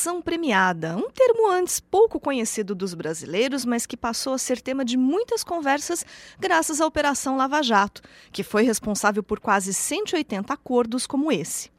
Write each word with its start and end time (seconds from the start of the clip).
Delação 0.00 0.22
premiada, 0.22 0.96
um 0.96 1.10
termo 1.10 1.50
antes 1.50 1.78
pouco 1.78 2.18
conhecido 2.18 2.74
dos 2.74 2.94
brasileiros, 2.94 3.66
mas 3.66 3.84
que 3.84 3.98
passou 3.98 4.32
a 4.32 4.38
ser 4.38 4.58
tema 4.58 4.82
de 4.82 4.96
muitas 4.96 5.44
conversas 5.44 6.06
graças 6.38 6.80
à 6.80 6.86
Operação 6.86 7.36
Lava 7.36 7.62
Jato, 7.62 8.00
que 8.32 8.42
foi 8.42 8.62
responsável 8.62 9.22
por 9.22 9.38
quase 9.38 9.74
180 9.74 10.54
acordos 10.54 11.06
como 11.06 11.30
esse. 11.30 11.70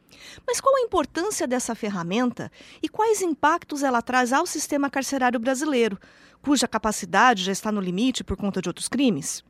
Mas 0.45 0.61
qual 0.61 0.75
a 0.75 0.81
importância 0.81 1.47
dessa 1.47 1.73
ferramenta 1.73 2.51
e 2.79 2.87
quais 2.87 3.23
impactos 3.23 3.81
ela 3.81 4.03
traz 4.03 4.31
ao 4.31 4.45
sistema 4.45 4.87
carcerário 4.87 5.39
brasileiro, 5.39 5.97
cuja 6.43 6.67
capacidade 6.67 7.43
já 7.43 7.51
está 7.51 7.71
no 7.71 7.81
limite 7.81 8.23
por 8.23 8.37
conta 8.37 8.61
de 8.61 8.69
outros 8.69 8.87
crimes? 8.87 9.43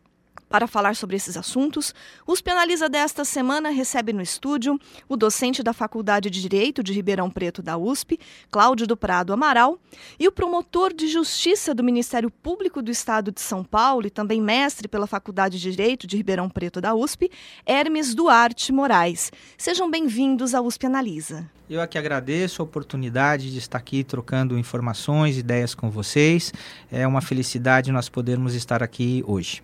Para 0.51 0.67
falar 0.67 0.97
sobre 0.97 1.15
esses 1.15 1.37
assuntos, 1.37 1.95
USP 2.27 2.49
Analisa 2.51 2.89
desta 2.89 3.23
semana 3.23 3.69
recebe 3.69 4.11
no 4.11 4.21
estúdio 4.21 4.77
o 5.07 5.15
docente 5.15 5.63
da 5.63 5.71
Faculdade 5.71 6.29
de 6.29 6.41
Direito 6.41 6.83
de 6.83 6.91
Ribeirão 6.91 7.29
Preto 7.29 7.61
da 7.61 7.77
USP, 7.77 8.19
Cláudio 8.51 8.85
do 8.85 8.97
Prado 8.97 9.31
Amaral, 9.31 9.79
e 10.19 10.27
o 10.27 10.31
promotor 10.31 10.93
de 10.93 11.07
Justiça 11.07 11.73
do 11.73 11.81
Ministério 11.81 12.29
Público 12.29 12.81
do 12.81 12.91
Estado 12.91 13.31
de 13.31 13.39
São 13.39 13.63
Paulo 13.63 14.05
e 14.07 14.09
também 14.09 14.41
mestre 14.41 14.89
pela 14.89 15.07
Faculdade 15.07 15.57
de 15.57 15.71
Direito 15.71 16.05
de 16.05 16.17
Ribeirão 16.17 16.49
Preto 16.49 16.81
da 16.81 16.93
USP, 16.93 17.31
Hermes 17.65 18.13
Duarte 18.13 18.73
Moraes. 18.73 19.31
Sejam 19.57 19.89
bem-vindos 19.89 20.53
ao 20.53 20.65
USP 20.65 20.86
Analisa. 20.86 21.49
Eu 21.69 21.80
aqui 21.80 21.97
agradeço 21.97 22.61
a 22.61 22.65
oportunidade 22.65 23.49
de 23.49 23.58
estar 23.58 23.77
aqui 23.77 24.03
trocando 24.03 24.59
informações, 24.59 25.38
ideias 25.38 25.73
com 25.73 25.89
vocês. 25.89 26.53
É 26.91 27.08
uma 27.08 27.21
felicidade 27.21 27.89
nós 27.89 28.09
podermos 28.09 28.53
estar 28.53 28.83
aqui 28.83 29.23
hoje. 29.25 29.63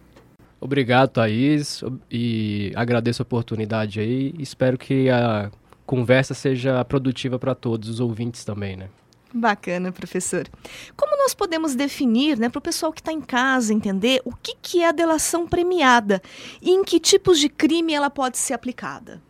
Obrigado, 0.60 1.10
Thaís, 1.10 1.84
e 2.10 2.72
agradeço 2.76 3.22
a 3.22 3.24
oportunidade 3.24 4.00
aí. 4.00 4.34
Espero 4.40 4.78
que 4.78 5.10
a 5.10 5.52
conversa 5.86 6.34
seja 6.34 6.84
produtiva 6.84 7.38
para 7.38 7.54
todos 7.54 7.90
os 7.90 8.00
ouvintes 8.00 8.44
também, 8.44 8.76
né? 8.76 8.90
Bacana, 9.34 9.92
professor. 9.92 10.48
Como 10.96 11.16
nós 11.18 11.34
podemos 11.34 11.76
definir, 11.76 12.40
né, 12.40 12.50
para 12.50 12.60
o 12.60 12.62
pessoal 12.62 12.94
que 12.94 13.02
está 13.02 13.12
em 13.12 13.22
casa 13.22 13.74
entender, 13.74 14.22
o 14.26 14.34
que, 14.34 14.56
que 14.62 14.82
é 14.82 14.90
a 14.90 14.92
delação 14.92 15.46
premiada 15.48 16.22
e 16.62 16.72
em 16.72 16.84
que 16.84 17.00
tipos 17.00 17.40
de 17.40 17.50
crime 17.50 17.94
ela 17.94 18.10
pode 18.10 18.38
ser 18.38 18.54
aplicada? 18.54 19.22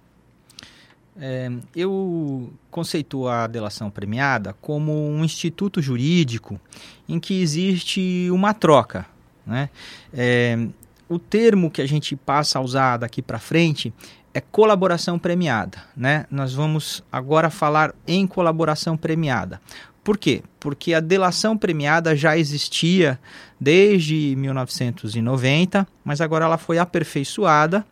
É, 1.20 1.52
eu 1.75 2.53
conceituo 2.70 3.28
a 3.28 3.48
delação 3.48 3.89
premiada 3.89 4.53
como 4.61 4.94
um 4.94 5.25
instituto 5.25 5.81
jurídico 5.81 6.61
em 7.09 7.20
que 7.20 7.42
existe 7.42 8.30
uma 8.31 8.53
troca. 8.53 9.05
Né? 9.45 9.70
É, 10.14 10.67
o 11.09 11.17
termo 11.17 11.72
que 11.72 11.81
a 11.81 11.88
gente 11.88 12.16
passa 12.16 12.59
a 12.59 12.61
usar 12.61 12.97
daqui 12.97 13.22
para 13.22 13.39
frente 13.39 13.94
é 14.33 14.41
colaboração 14.41 15.17
premiada, 15.17 15.80
né? 15.95 16.25
Nós 16.30 16.53
vamos 16.53 17.03
agora 17.11 17.49
falar 17.49 17.95
em 18.05 18.27
colaboração 18.27 18.95
premiada. 18.95 19.59
Por 20.03 20.17
quê? 20.17 20.41
Porque 20.59 20.94
a 20.94 20.99
delação 20.99 21.58
premiada 21.58 22.16
já 22.16 22.38
existia 22.38 23.19
desde 23.59 24.36
1990, 24.38 25.86
mas 26.05 26.22
agora 26.22 26.45
ela 26.45 26.58
foi 26.58 26.77
aperfeiçoada 26.77 27.86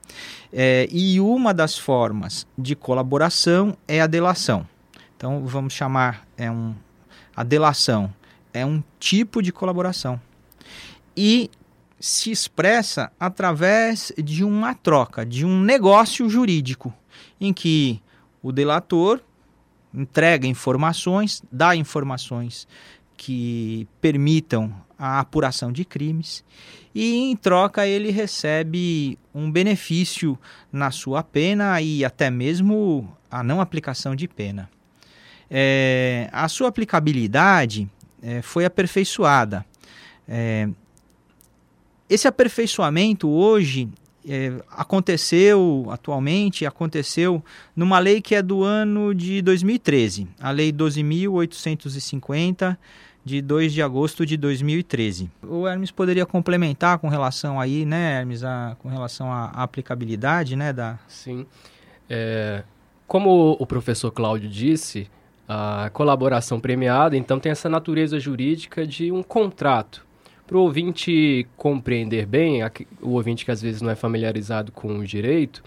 é, 0.53 0.87
e 0.91 1.19
uma 1.19 1.53
das 1.53 1.77
formas 1.77 2.47
de 2.57 2.75
colaboração 2.75 3.75
é 3.87 3.99
a 3.99 4.07
delação. 4.07 4.65
Então 5.17 5.45
vamos 5.45 5.73
chamar 5.73 6.25
é 6.37 6.49
um, 6.49 6.73
a 7.35 7.43
delação 7.43 8.13
é 8.53 8.65
um 8.65 8.81
tipo 8.99 9.41
de 9.41 9.51
colaboração 9.51 10.21
e 11.17 11.49
se 11.99 12.31
expressa 12.31 13.11
através 13.19 14.11
de 14.17 14.43
uma 14.43 14.73
troca, 14.73 15.25
de 15.25 15.45
um 15.45 15.61
negócio 15.61 16.29
jurídico, 16.29 16.93
em 17.39 17.53
que 17.53 18.01
o 18.41 18.51
delator 18.51 19.19
entrega 19.93 20.45
informações, 20.45 21.41
dá 21.51 21.75
informações 21.75 22.67
que 23.15 23.87
permitam 24.01 24.73
a 24.97 25.19
apuração 25.19 25.71
de 25.71 25.83
crimes 25.85 26.43
e 26.93 27.15
em 27.15 27.35
troca 27.35 27.85
ele 27.87 28.11
recebe 28.11 29.17
um 29.33 29.51
benefício 29.51 30.37
na 30.71 30.91
sua 30.91 31.23
pena 31.23 31.81
e 31.81 32.05
até 32.05 32.29
mesmo 32.29 33.09
a 33.29 33.43
não 33.43 33.59
aplicação 33.59 34.15
de 34.15 34.27
pena. 34.27 34.69
É, 35.49 36.29
a 36.31 36.47
sua 36.47 36.69
aplicabilidade 36.69 37.89
é, 38.21 38.41
foi 38.41 38.65
aperfeiçoada. 38.65 39.65
É, 40.27 40.69
esse 42.09 42.27
aperfeiçoamento 42.27 43.29
hoje 43.29 43.87
é, 44.27 44.53
aconteceu 44.71 45.85
atualmente, 45.89 46.65
aconteceu 46.65 47.43
numa 47.75 47.99
lei 47.99 48.21
que 48.21 48.35
é 48.35 48.41
do 48.41 48.63
ano 48.63 49.13
de 49.13 49.41
2013, 49.41 50.27
a 50.39 50.51
Lei 50.51 50.71
12.850, 50.71 52.77
de 53.23 53.41
2 53.41 53.73
de 53.73 53.81
agosto 53.81 54.25
de 54.25 54.37
2013. 54.37 55.31
O 55.43 55.67
Hermes 55.67 55.89
poderia 55.89 56.27
complementar 56.27 56.99
com 56.99 57.07
relação 57.07 57.59
aí, 57.59 57.85
né, 57.85 58.19
Hermes, 58.19 58.43
a, 58.43 58.77
com 58.79 58.87
relação 58.87 59.31
à 59.31 59.45
aplicabilidade, 59.47 60.55
né, 60.55 60.71
da... 60.71 60.99
Sim. 61.07 61.45
É, 62.07 62.63
como 63.07 63.57
o 63.59 63.65
professor 63.65 64.11
Cláudio 64.11 64.47
disse, 64.47 65.09
a 65.47 65.89
colaboração 65.91 66.59
premiada, 66.59 67.17
então, 67.17 67.39
tem 67.39 67.51
essa 67.51 67.67
natureza 67.67 68.19
jurídica 68.19 68.85
de 68.85 69.11
um 69.11 69.23
contrato 69.23 70.05
para 70.45 70.57
o 70.57 70.61
ouvinte 70.61 71.47
compreender 71.57 72.25
bem, 72.25 72.61
o 73.01 73.11
ouvinte 73.11 73.43
que 73.43 73.51
às 73.51 73.61
vezes 73.61 73.81
não 73.81 73.89
é 73.89 73.95
familiarizado 73.95 74.71
com 74.71 74.99
o 74.99 75.05
direito, 75.05 75.63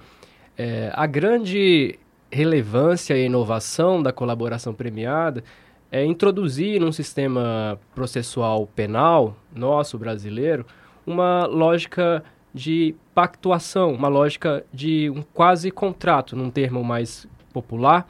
é, 0.56 0.90
a 0.94 1.06
grande 1.06 1.98
relevância 2.30 3.16
e 3.16 3.26
inovação 3.26 4.02
da 4.02 4.12
colaboração 4.12 4.74
premiada 4.74 5.42
é 5.90 6.04
introduzir 6.04 6.80
num 6.80 6.92
sistema 6.92 7.78
processual 7.94 8.66
penal 8.66 9.36
nosso 9.54 9.98
brasileiro 9.98 10.66
uma 11.06 11.46
lógica 11.46 12.22
de 12.52 12.94
pactuação, 13.14 13.92
uma 13.92 14.08
lógica 14.08 14.64
de 14.72 15.10
um 15.10 15.22
quase 15.22 15.70
contrato, 15.70 16.36
num 16.36 16.50
termo 16.50 16.84
mais 16.84 17.26
popular, 17.52 18.06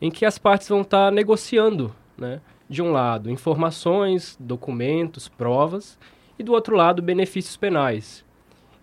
em 0.00 0.10
que 0.10 0.24
as 0.24 0.38
partes 0.38 0.68
vão 0.68 0.82
estar 0.82 1.12
negociando, 1.12 1.94
né? 2.16 2.40
De 2.68 2.82
um 2.82 2.92
lado, 2.92 3.30
informações, 3.30 4.36
documentos, 4.38 5.28
provas, 5.28 5.98
e 6.38 6.42
do 6.42 6.52
outro 6.52 6.76
lado, 6.76 7.02
benefícios 7.02 7.56
penais. 7.56 8.24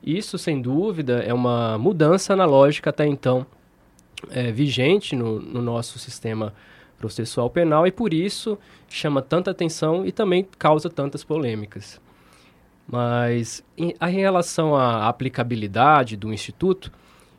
Isso, 0.04 0.38
sem 0.38 0.62
dúvida, 0.62 1.20
é 1.20 1.34
uma 1.34 1.78
mudança 1.78 2.36
na 2.36 2.46
lógica 2.46 2.90
até 2.90 3.08
então 3.08 3.46
é, 4.30 4.52
vigente 4.52 5.16
no, 5.16 5.40
no 5.40 5.62
nosso 5.62 5.98
sistema 6.00 6.54
processual 6.98 7.50
penal 7.50 7.86
e 7.86 7.92
por 7.92 8.14
isso 8.14 8.58
chama 8.90 9.22
tanta 9.22 9.52
atenção 9.52 10.06
e 10.06 10.12
também 10.12 10.48
causa 10.58 10.90
tantas 10.90 11.24
polêmicas. 11.24 12.00
Mas 12.88 13.64
em, 13.78 13.94
em 14.00 14.12
relação 14.12 14.76
à 14.76 15.08
aplicabilidade 15.08 16.16
do 16.16 16.32
Instituto, 16.32 16.92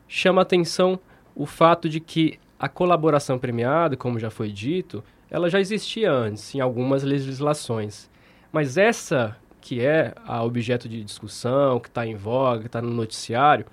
chama 0.07 0.41
atenção 0.41 0.99
o 1.35 1.45
fato 1.45 1.87
de 1.87 1.99
que 1.99 2.39
a 2.59 2.67
colaboração 2.67 3.37
premiada, 3.37 3.95
como 3.95 4.19
já 4.19 4.29
foi 4.29 4.51
dito, 4.51 5.03
ela 5.29 5.49
já 5.49 5.59
existia 5.59 6.11
antes 6.11 6.53
em 6.55 6.59
algumas 6.59 7.03
legislações. 7.03 8.09
Mas 8.51 8.77
essa, 8.77 9.35
que 9.59 9.81
é 9.81 10.13
a 10.25 10.43
objeto 10.43 10.87
de 10.87 11.03
discussão, 11.03 11.79
que 11.79 11.89
está 11.89 12.05
em 12.05 12.15
voga, 12.15 12.61
que 12.61 12.67
está 12.67 12.81
no 12.81 12.89
noticiário, 12.89 13.65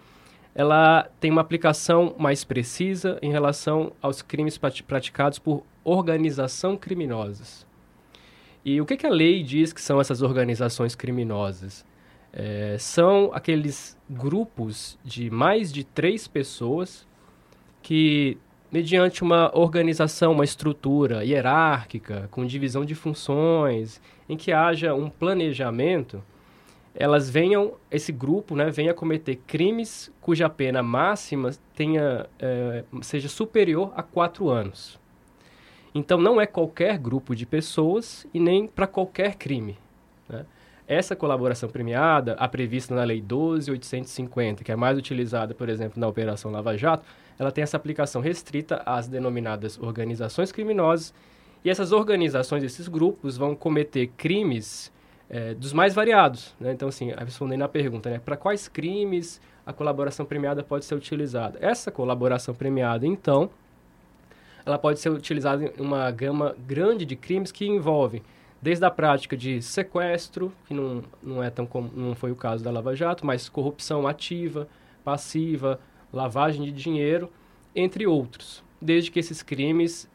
ela 0.54 1.09
tem 1.19 1.31
uma 1.31 1.40
aplicação 1.40 2.14
mais 2.19 2.44
precisa 2.44 3.19
em 3.20 3.31
relação 3.31 3.93
aos 4.00 4.23
crimes 4.23 4.58
praticados 4.58 5.38
por 5.38 5.64
organização 5.82 6.76
criminosas. 6.76 7.67
E 8.64 8.81
o 8.81 8.87
que, 8.87 8.96
que 8.96 9.06
a 9.06 9.11
lei 9.11 9.43
diz 9.43 9.73
que 9.73 9.81
são 9.81 10.00
essas 10.00 10.23
organizações 10.23 10.94
criminosas? 10.94 11.84
É, 12.32 12.76
são 12.78 13.31
aqueles 13.32 13.96
grupos 14.08 14.99
de 15.05 15.31
mais 15.31 15.73
de 15.73 15.84
três 15.84 16.26
pessoas 16.26 17.06
que 17.82 18.38
mediante 18.75 19.23
uma 19.23 19.56
organização, 19.56 20.32
uma 20.32 20.43
estrutura 20.43 21.25
hierárquica, 21.25 22.26
com 22.32 22.44
divisão 22.44 22.85
de 22.85 22.93
funções, 22.93 24.00
em 24.29 24.37
que 24.37 24.50
haja 24.50 24.93
um 24.93 25.09
planejamento, 25.09 26.21
elas 26.93 27.31
venham, 27.31 27.75
esse 27.88 28.11
grupo, 28.11 28.56
né, 28.56 28.73
venha 28.73 28.93
cometer 28.93 29.37
crimes 29.47 30.11
cuja 30.21 30.49
pena 30.49 30.82
máxima 30.82 31.53
tenha, 31.73 32.26
é, 32.41 32.82
seja 33.00 33.29
superior 33.29 33.93
a 33.94 34.03
quatro 34.03 34.49
anos. 34.49 34.99
Então, 35.94 36.19
não 36.19 36.41
é 36.41 36.44
qualquer 36.47 36.99
grupo 36.99 37.37
de 37.37 37.47
pessoas 37.47 38.26
e 38.35 38.41
nem 38.41 38.67
para 38.67 38.88
qualquer 38.88 39.37
crime. 39.37 39.79
Né? 40.29 40.44
Essa 40.88 41.15
colaboração 41.15 41.69
premiada, 41.69 42.32
a 42.41 42.49
prevista 42.49 42.93
na 42.93 43.05
Lei 43.05 43.23
12.850, 43.23 44.65
que 44.65 44.73
é 44.73 44.76
mais 44.76 44.99
utilizada, 44.99 45.55
por 45.55 45.69
exemplo, 45.69 46.00
na 46.00 46.09
Operação 46.09 46.50
Lava 46.50 46.76
Jato, 46.76 47.05
ela 47.38 47.50
tem 47.50 47.62
essa 47.62 47.76
aplicação 47.76 48.20
restrita 48.20 48.82
às 48.86 49.08
denominadas 49.08 49.78
organizações 49.78 50.52
criminosas. 50.52 51.12
E 51.64 51.70
essas 51.70 51.92
organizações, 51.92 52.62
esses 52.62 52.88
grupos, 52.88 53.36
vão 53.36 53.54
cometer 53.54 54.08
crimes 54.16 54.92
é, 55.28 55.54
dos 55.54 55.72
mais 55.72 55.94
variados. 55.94 56.54
Né? 56.60 56.72
Então, 56.72 56.88
assim, 56.88 57.10
respondendo 57.12 57.62
à 57.62 57.69
pergunta, 57.69 58.10
né? 58.10 58.19
para 58.19 58.36
quais 58.36 58.69
crimes 58.69 59.40
a 59.66 59.72
colaboração 59.72 60.26
premiada 60.26 60.62
pode 60.62 60.84
ser 60.84 60.94
utilizada? 60.94 61.58
Essa 61.60 61.90
colaboração 61.90 62.54
premiada, 62.54 63.06
então, 63.06 63.50
ela 64.64 64.78
pode 64.78 65.00
ser 65.00 65.10
utilizada 65.10 65.64
em 65.64 65.80
uma 65.80 66.10
gama 66.10 66.54
grande 66.66 67.04
de 67.04 67.16
crimes 67.16 67.50
que 67.50 67.66
envolvem 67.66 68.22
desde 68.60 68.84
a 68.84 68.90
prática 68.90 69.37
de 69.37 69.60
sequestro, 69.60 70.50
que 70.66 70.72
não, 70.72 71.02
não, 71.22 71.42
é 71.42 71.50
tão 71.50 71.69
não 71.94 72.14
foi 72.14 72.30
o 72.30 72.37
caso 72.37 72.64
da 72.64 72.70
Lava 72.70 72.96
Jato, 72.96 73.26
mas 73.26 73.46
corrupção 73.46 74.06
ativa, 74.06 74.66
passiva, 75.04 75.78
lavagem 76.14 76.64
de 76.64 76.72
dinheiro, 76.72 77.31
entre 77.75 78.06
outros, 78.06 78.62
desde 78.81 79.11
que 79.11 79.19
esses 79.19 79.43
crimes 79.43 80.08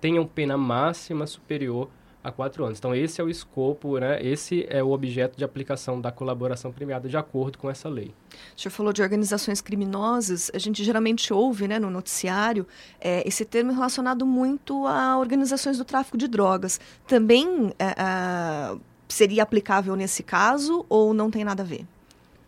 tenham 0.00 0.26
pena 0.26 0.56
máxima 0.58 1.26
superior 1.26 1.88
a 2.22 2.30
quatro 2.30 2.64
anos. 2.64 2.78
Então, 2.78 2.94
esse 2.94 3.20
é 3.20 3.24
o 3.24 3.28
escopo, 3.28 3.98
né? 3.98 4.24
esse 4.24 4.64
é 4.68 4.82
o 4.82 4.92
objeto 4.92 5.36
de 5.36 5.44
aplicação 5.44 6.00
da 6.00 6.12
colaboração 6.12 6.70
premiada 6.70 7.08
de 7.08 7.16
acordo 7.16 7.58
com 7.58 7.68
essa 7.68 7.88
lei. 7.88 8.14
O 8.56 8.60
senhor 8.60 8.70
falou 8.70 8.92
de 8.92 9.02
organizações 9.02 9.60
criminosas, 9.60 10.50
a 10.54 10.58
gente 10.58 10.84
geralmente 10.84 11.32
ouve 11.32 11.66
né, 11.66 11.78
no 11.78 11.90
noticiário 11.90 12.66
é, 13.00 13.26
esse 13.26 13.44
termo 13.44 13.72
relacionado 13.72 14.24
muito 14.24 14.86
a 14.86 15.18
organizações 15.18 15.78
do 15.78 15.84
tráfico 15.84 16.16
de 16.16 16.28
drogas. 16.28 16.80
Também 17.08 17.72
é, 17.78 17.86
é, 17.86 18.76
seria 19.08 19.42
aplicável 19.42 19.96
nesse 19.96 20.22
caso 20.22 20.86
ou 20.88 21.12
não 21.12 21.30
tem 21.30 21.44
nada 21.44 21.62
a 21.62 21.66
ver? 21.66 21.84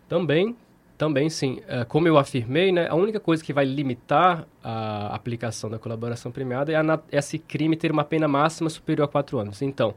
Também 0.09 0.57
também, 0.97 1.29
sim. 1.29 1.61
É, 1.67 1.85
como 1.85 2.07
eu 2.07 2.17
afirmei, 2.17 2.71
né, 2.71 2.89
a 2.89 2.95
única 2.95 3.19
coisa 3.19 3.43
que 3.43 3.53
vai 3.53 3.65
limitar 3.65 4.47
a 4.63 5.15
aplicação 5.15 5.69
da 5.69 5.79
colaboração 5.79 6.31
premiada 6.31 6.73
é, 6.73 6.77
é 6.77 7.19
esse 7.19 7.39
crime 7.39 7.77
ter 7.77 7.91
uma 7.91 8.05
pena 8.05 8.29
máxima 8.29 8.71
superior 8.71 9.05
a 9.05 9.09
quatro 9.09 9.39
anos. 9.39 9.61
Então, 9.61 9.95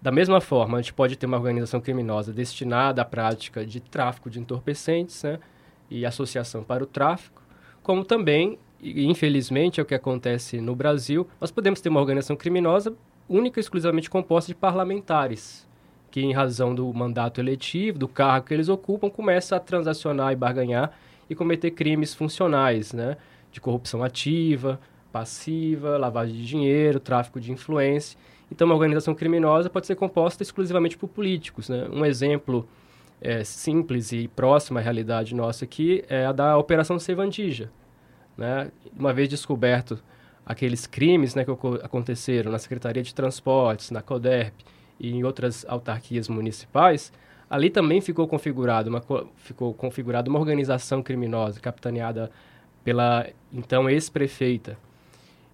da 0.00 0.12
mesma 0.12 0.40
forma, 0.40 0.78
a 0.78 0.82
gente 0.82 0.94
pode 0.94 1.16
ter 1.16 1.26
uma 1.26 1.36
organização 1.36 1.80
criminosa 1.80 2.32
destinada 2.32 3.02
à 3.02 3.04
prática 3.04 3.66
de 3.66 3.80
tráfico 3.80 4.30
de 4.30 4.38
entorpecentes 4.38 5.22
né, 5.24 5.40
e 5.90 6.06
associação 6.06 6.62
para 6.62 6.84
o 6.84 6.86
tráfico, 6.86 7.42
como 7.82 8.04
também, 8.04 8.58
infelizmente 8.82 9.80
é 9.80 9.82
o 9.82 9.86
que 9.86 9.94
acontece 9.94 10.60
no 10.60 10.76
Brasil, 10.76 11.26
nós 11.40 11.50
podemos 11.50 11.80
ter 11.80 11.88
uma 11.88 12.00
organização 12.00 12.36
criminosa 12.36 12.94
única 13.28 13.58
e 13.58 13.62
exclusivamente 13.62 14.08
composta 14.08 14.48
de 14.48 14.54
parlamentares 14.54 15.65
que, 16.16 16.22
em 16.22 16.32
razão 16.32 16.74
do 16.74 16.90
mandato 16.94 17.42
eletivo, 17.42 17.98
do 17.98 18.08
cargo 18.08 18.46
que 18.46 18.54
eles 18.54 18.70
ocupam, 18.70 19.10
começa 19.10 19.54
a 19.54 19.60
transacionar 19.60 20.32
e 20.32 20.34
barganhar 20.34 20.90
e 21.28 21.34
cometer 21.34 21.72
crimes 21.72 22.14
funcionais, 22.14 22.94
né? 22.94 23.18
De 23.52 23.60
corrupção 23.60 24.02
ativa, 24.02 24.80
passiva, 25.12 25.98
lavagem 25.98 26.34
de 26.34 26.46
dinheiro, 26.46 26.98
tráfico 26.98 27.38
de 27.38 27.52
influência. 27.52 28.18
Então, 28.50 28.66
uma 28.66 28.74
organização 28.74 29.14
criminosa 29.14 29.68
pode 29.68 29.86
ser 29.86 29.94
composta 29.94 30.42
exclusivamente 30.42 30.96
por 30.96 31.06
políticos, 31.06 31.68
né? 31.68 31.86
Um 31.92 32.02
exemplo 32.02 32.66
é, 33.20 33.44
simples 33.44 34.10
e 34.10 34.26
próximo 34.26 34.78
à 34.78 34.80
realidade 34.80 35.34
nossa 35.34 35.66
aqui 35.66 36.02
é 36.08 36.24
a 36.24 36.32
da 36.32 36.56
Operação 36.56 36.98
Sevandija, 36.98 37.70
né? 38.38 38.70
Uma 38.98 39.12
vez 39.12 39.28
descoberto 39.28 40.02
aqueles 40.46 40.86
crimes 40.86 41.34
né, 41.34 41.44
que 41.44 41.50
aconteceram 41.82 42.50
na 42.50 42.58
Secretaria 42.58 43.02
de 43.02 43.14
Transportes, 43.14 43.90
na 43.90 44.00
CODERP, 44.00 44.64
e 44.98 45.10
em 45.10 45.24
outras 45.24 45.64
autarquias 45.68 46.28
municipais, 46.28 47.12
ali 47.48 47.70
também 47.70 48.00
ficou 48.00 48.26
configurado 48.26 48.90
uma, 48.90 49.02
ficou 49.36 49.72
configurada 49.74 50.28
uma 50.28 50.38
organização 50.38 51.02
criminosa 51.02 51.60
capitaneada 51.60 52.30
pela 52.82 53.26
então 53.52 53.88
ex-prefeita. 53.88 54.78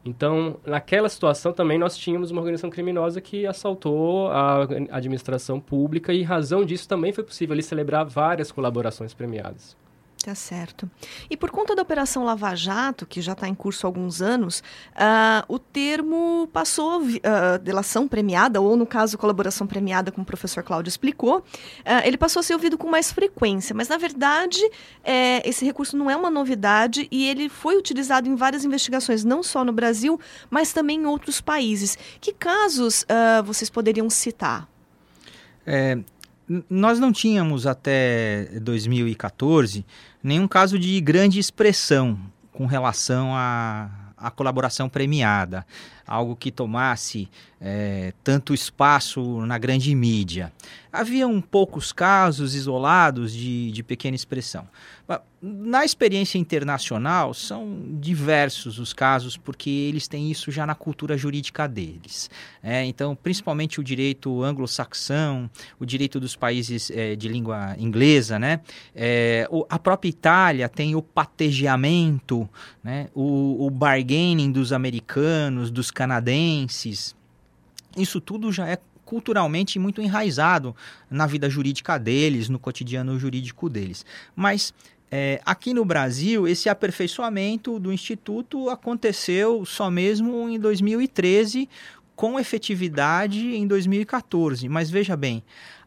Então, 0.05 0.57
naquela 0.67 1.09
situação 1.09 1.53
também 1.53 1.79
nós 1.79 1.97
tínhamos 1.97 2.31
uma 2.31 2.41
organização 2.41 2.69
criminosa 2.69 3.21
que 3.21 3.47
assaltou 3.47 4.29
a 4.31 4.63
administração 4.91 5.61
pública 5.61 6.13
e, 6.13 6.21
em 6.21 6.25
razão 6.25 6.65
disso, 6.65 6.89
também 6.89 7.13
foi 7.13 7.23
possível 7.23 7.53
ali 7.53 7.63
celebrar 7.63 8.05
várias 8.05 8.51
colaborações 8.51 9.15
premiadas. 9.15 9.77
Tá 10.25 10.37
certo. 10.37 10.89
E 11.29 11.37
por 11.37 11.51
conta 11.51 11.75
da 11.75 11.83
Operação 11.83 12.23
Lava 12.23 12.55
Jato, 12.55 13.05
que 13.05 13.21
já 13.21 13.33
está 13.33 13.49
em 13.49 13.55
curso 13.57 13.85
há 13.85 13.89
alguns 13.89 14.23
anos, 14.23 14.63
uh, 14.91 15.45
o 15.49 15.59
termo 15.59 16.49
passou, 16.53 17.03
uh, 17.03 17.59
delação 17.61 18.07
premiada, 18.07 18.61
ou 18.61 18.77
no 18.77 18.87
caso, 18.87 19.19
colaboração 19.19 19.67
premiada, 19.67 20.13
como 20.13 20.23
o 20.23 20.27
professor 20.27 20.63
Cláudio 20.63 20.89
explicou, 20.89 21.39
uh, 21.39 21.43
ele 22.05 22.17
passou 22.17 22.39
a 22.39 22.43
ser 22.45 22.55
ouvido 22.55 22.79
com 22.79 22.89
mais 22.89 23.11
frequência. 23.11 23.75
Mas, 23.75 23.89
na 23.89 23.99
verdade, 23.99 24.61
é, 25.03 25.49
esse 25.49 25.65
recurso 25.65 25.97
não 25.97 26.09
é 26.09 26.15
uma 26.15 26.31
novidade 26.31 27.09
e 27.11 27.29
ele 27.29 27.49
foi 27.49 27.77
utilizado 27.77 28.29
em 28.29 28.37
várias 28.37 28.65
investigações, 28.65 29.25
não 29.25 29.43
só 29.43 29.65
no 29.65 29.73
Brasil, 29.73 30.21
mas 30.49 30.73
também 30.73 31.01
em 31.01 31.07
outros 31.07 31.41
países. 31.41 31.99
Que 32.21 32.33
casos 32.33 33.05
vocês 33.45 33.69
poderiam 33.69 34.09
citar? 34.09 34.69
É, 35.67 35.99
nós 36.69 36.99
não 36.99 37.13
tínhamos 37.13 37.67
até 37.67 38.49
2014 38.61 39.85
nenhum 40.23 40.47
caso 40.47 40.79
de 40.79 41.01
grande 41.01 41.39
expressão 41.39 42.19
com 42.53 42.67
relação 42.67 43.35
à, 43.35 43.91
à 44.17 44.31
colaboração 44.31 44.89
premiada, 44.89 45.67
algo 46.07 46.37
que 46.37 46.51
tomasse 46.51 47.29
é, 47.61 48.13
tanto 48.25 48.53
espaço 48.53 49.45
na 49.47 49.57
grande 49.59 49.95
mídia. 49.95 50.53
Haviam 50.93 51.41
poucos 51.41 51.93
casos 51.93 52.55
isolados 52.55 53.33
de, 53.33 53.71
de 53.71 53.83
pequena 53.83 54.15
expressão. 54.15 54.69
Na 55.41 55.85
experiência 55.85 56.39
internacional, 56.39 57.35
são 57.35 57.97
diversos 58.01 58.79
os 58.79 58.93
casos, 58.93 59.37
porque 59.37 59.69
eles 59.69 60.07
têm 60.07 60.31
isso 60.31 60.53
já 60.53 60.65
na 60.65 60.75
cultura 60.75 61.19
jurídica 61.19 61.67
deles. 61.67 62.31
É, 62.63 62.85
então, 62.85 63.17
principalmente 63.17 63.81
o 63.81 63.83
direito 63.83 64.41
anglo-saxão, 64.45 65.51
o 65.81 65.85
direito 65.85 66.21
dos 66.21 66.37
países 66.37 66.93
é, 66.93 67.17
de 67.17 67.27
língua 67.27 67.75
inglesa, 67.77 68.39
né? 68.39 68.61
É, 68.95 69.49
o, 69.51 69.67
a 69.69 69.81
própria 69.81 70.11
Itália 70.11 70.69
tem 70.69 70.95
o 70.95 71.03
pategiamento, 71.03 72.49
né? 72.85 73.09
o, 73.13 73.67
o 73.67 73.69
bargaining 73.69 74.53
dos 74.53 74.73
americanos, 74.73 75.73
dos 75.73 75.91
canadenses. 75.93 77.15
Isso 77.97 78.21
tudo 78.21 78.51
já 78.51 78.69
é 78.69 78.79
culturalmente 79.05 79.79
muito 79.79 80.01
enraizado 80.01 80.75
na 81.11 81.27
vida 81.27 81.51
jurídica 81.51 81.99
deles, 81.99 82.49
no 82.49 82.59
cotidiano 82.59 83.19
jurídico 83.19 83.69
deles. 83.69 84.07
Mas 84.35 84.73
é, 85.11 85.41
aqui 85.45 85.75
no 85.75 85.85
Brasil, 85.85 86.49
esse 86.49 86.71
aperfeiçoamento 86.71 87.79
do 87.79 87.93
Instituto 87.93 88.71
aconteceu 88.71 89.67
só 89.67 89.91
mesmo 89.91 90.49
em 90.49 90.59
2013, 90.59 91.69
com 92.17 92.41
efetividade 92.41 93.55
em 93.55 93.67
2014. 93.67 94.67
Mas 94.71 94.91
veja 94.91 95.15
bem, 95.15 95.43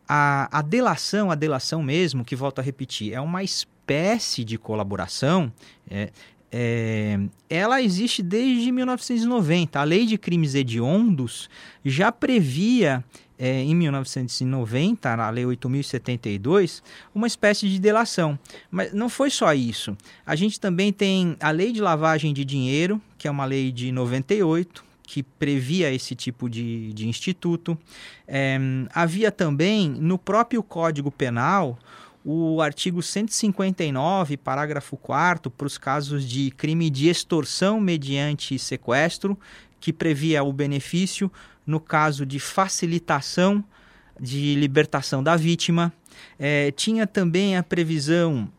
a, 0.07 0.59
a 0.59 0.61
delação, 0.61 1.31
a 1.31 1.35
delação 1.35 1.81
mesmo, 1.81 2.23
que 2.23 2.35
volto 2.35 2.59
a 2.59 2.61
repetir, 2.61 3.13
é 3.13 3.19
uma 3.19 3.43
espécie 3.43 4.43
de 4.43 4.57
colaboração. 4.57 5.51
É, 5.89 6.11
é, 6.57 7.19
ela 7.49 7.81
existe 7.81 8.23
desde 8.23 8.71
1990. 8.71 9.77
A 9.77 9.83
lei 9.83 10.05
de 10.05 10.17
crimes 10.17 10.55
hediondos 10.55 11.49
já 11.83 12.13
previa, 12.13 13.03
é, 13.37 13.59
em 13.61 13.75
1990, 13.75 15.17
na 15.17 15.29
lei 15.29 15.43
8.072, 15.43 16.81
uma 17.13 17.27
espécie 17.27 17.67
de 17.67 17.77
delação. 17.77 18.39
Mas 18.71 18.93
não 18.93 19.09
foi 19.09 19.29
só 19.29 19.53
isso. 19.53 19.97
A 20.25 20.33
gente 20.33 20.57
também 20.57 20.93
tem 20.93 21.35
a 21.41 21.51
lei 21.51 21.73
de 21.73 21.81
lavagem 21.81 22.33
de 22.33 22.45
dinheiro, 22.45 23.01
que 23.17 23.27
é 23.27 23.31
uma 23.31 23.43
lei 23.43 23.69
de 23.69 23.91
98, 23.91 24.81
que 25.03 25.23
previa 25.23 25.91
esse 25.91 26.15
tipo 26.15 26.49
de, 26.49 26.93
de 26.93 27.05
instituto. 27.05 27.77
É, 28.25 28.57
havia 28.93 29.29
também 29.29 29.89
no 29.89 30.17
próprio 30.17 30.63
Código 30.63 31.11
Penal 31.11 31.77
o 32.27 32.59
artigo 32.59 33.03
159, 33.03 34.35
parágrafo 34.35 34.97
4 34.97 35.51
para 35.51 35.67
os 35.67 35.77
casos 35.77 36.27
de 36.27 36.49
crime 36.49 36.89
de 36.89 37.07
extorsão 37.07 37.79
mediante 37.79 38.57
sequestro, 38.57 39.37
que 39.79 39.93
previa 39.93 40.43
o 40.43 40.51
benefício 40.51 41.31
no 41.67 41.79
caso 41.79 42.25
de 42.25 42.39
facilitação 42.39 43.63
de 44.19 44.55
libertação 44.55 45.21
da 45.21 45.35
vítima. 45.35 45.93
É, 46.39 46.71
tinha 46.71 47.05
também 47.05 47.57
a 47.57 47.61
previsão 47.61 48.49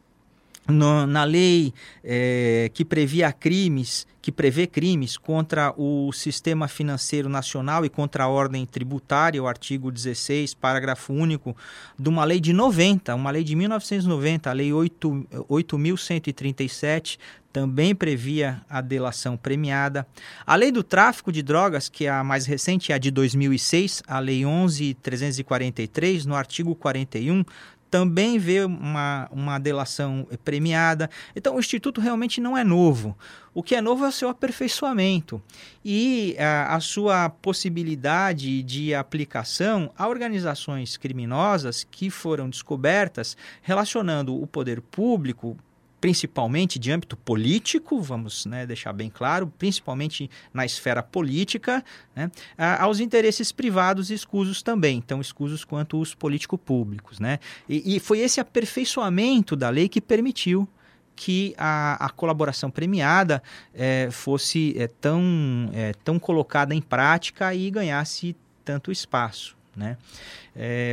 no, 0.68 1.06
na 1.06 1.24
lei 1.24 1.72
é, 2.02 2.70
que 2.74 2.84
previa 2.84 3.30
crimes, 3.32 4.04
que 4.20 4.32
prevê 4.32 4.66
crimes 4.66 5.16
contra 5.16 5.72
o 5.76 6.10
sistema 6.12 6.66
financeiro 6.66 7.28
nacional 7.28 7.84
e 7.84 7.88
contra 7.88 8.24
a 8.24 8.28
ordem 8.28 8.66
tributária, 8.66 9.40
o 9.42 9.46
artigo 9.46 9.92
16, 9.92 10.54
parágrafo 10.54 11.12
único, 11.12 11.56
de 11.98 12.08
uma 12.08 12.24
lei 12.24 12.40
de 12.40 12.52
90, 12.52 13.14
uma 13.14 13.30
lei 13.30 13.44
de 13.44 13.54
1990, 13.54 14.50
a 14.50 14.52
lei 14.52 14.70
8.137, 14.70 17.18
também 17.56 17.94
previa 17.94 18.60
a 18.68 18.82
delação 18.82 19.34
premiada. 19.34 20.06
A 20.44 20.54
lei 20.56 20.70
do 20.70 20.82
tráfico 20.82 21.32
de 21.32 21.42
drogas, 21.42 21.88
que 21.88 22.04
é 22.04 22.10
a 22.10 22.22
mais 22.22 22.44
recente, 22.44 22.92
é 22.92 22.96
a 22.96 22.98
de 22.98 23.10
2006, 23.10 24.02
a 24.06 24.18
lei 24.18 24.42
11.343, 24.42 26.26
no 26.26 26.34
artigo 26.34 26.74
41, 26.74 27.42
também 27.90 28.38
vê 28.38 28.64
uma, 28.64 29.28
uma 29.30 29.58
delação 29.58 30.26
premiada. 30.44 31.08
Então, 31.34 31.56
o 31.56 31.60
Instituto 31.60 32.00
realmente 32.00 32.40
não 32.40 32.56
é 32.56 32.64
novo. 32.64 33.16
O 33.54 33.62
que 33.62 33.74
é 33.74 33.80
novo 33.80 34.04
é 34.04 34.08
o 34.08 34.12
seu 34.12 34.28
aperfeiçoamento 34.28 35.42
e 35.82 36.36
a, 36.38 36.74
a 36.76 36.80
sua 36.80 37.30
possibilidade 37.30 38.62
de 38.62 38.94
aplicação 38.94 39.90
a 39.96 40.06
organizações 40.06 40.96
criminosas 40.98 41.82
que 41.82 42.10
foram 42.10 42.50
descobertas 42.50 43.36
relacionando 43.62 44.38
o 44.38 44.46
poder 44.46 44.82
público, 44.82 45.56
principalmente 46.06 46.78
de 46.78 46.92
âmbito 46.92 47.16
político, 47.16 48.00
vamos 48.00 48.46
né, 48.46 48.64
deixar 48.64 48.92
bem 48.92 49.10
claro, 49.10 49.52
principalmente 49.58 50.30
na 50.54 50.64
esfera 50.64 51.02
política, 51.02 51.84
né, 52.14 52.30
aos 52.78 53.00
interesses 53.00 53.50
privados 53.50 54.08
escusos 54.08 54.62
também, 54.62 55.00
tão 55.00 55.20
escusos 55.20 55.64
quanto 55.64 56.00
os 56.00 56.14
político-públicos. 56.14 57.18
Né? 57.18 57.40
E, 57.68 57.96
e, 57.96 57.98
foi 57.98 58.20
esse 58.20 58.38
aperfeiçoamento 58.38 59.56
da 59.56 59.68
lei 59.68 59.88
que 59.88 60.00
permitiu 60.00 60.68
que 61.16 61.56
a, 61.58 62.06
a 62.06 62.08
colaboração 62.08 62.70
premiada 62.70 63.42
é, 63.74 64.08
fosse 64.12 64.76
é, 64.78 64.86
tão, 64.86 65.68
é, 65.72 65.92
tão 66.04 66.20
colocada 66.20 66.72
em 66.72 66.80
prática 66.80 67.52
e 67.52 67.68
ganhasse 67.68 68.36
tanto 68.64 68.92
espaço. 68.92 69.56
Né? 69.74 69.98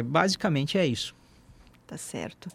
basicamente 0.06 0.78
é 0.78 0.86
isso. 0.86 1.16
Tá 1.86 1.98
certo. 1.98 2.50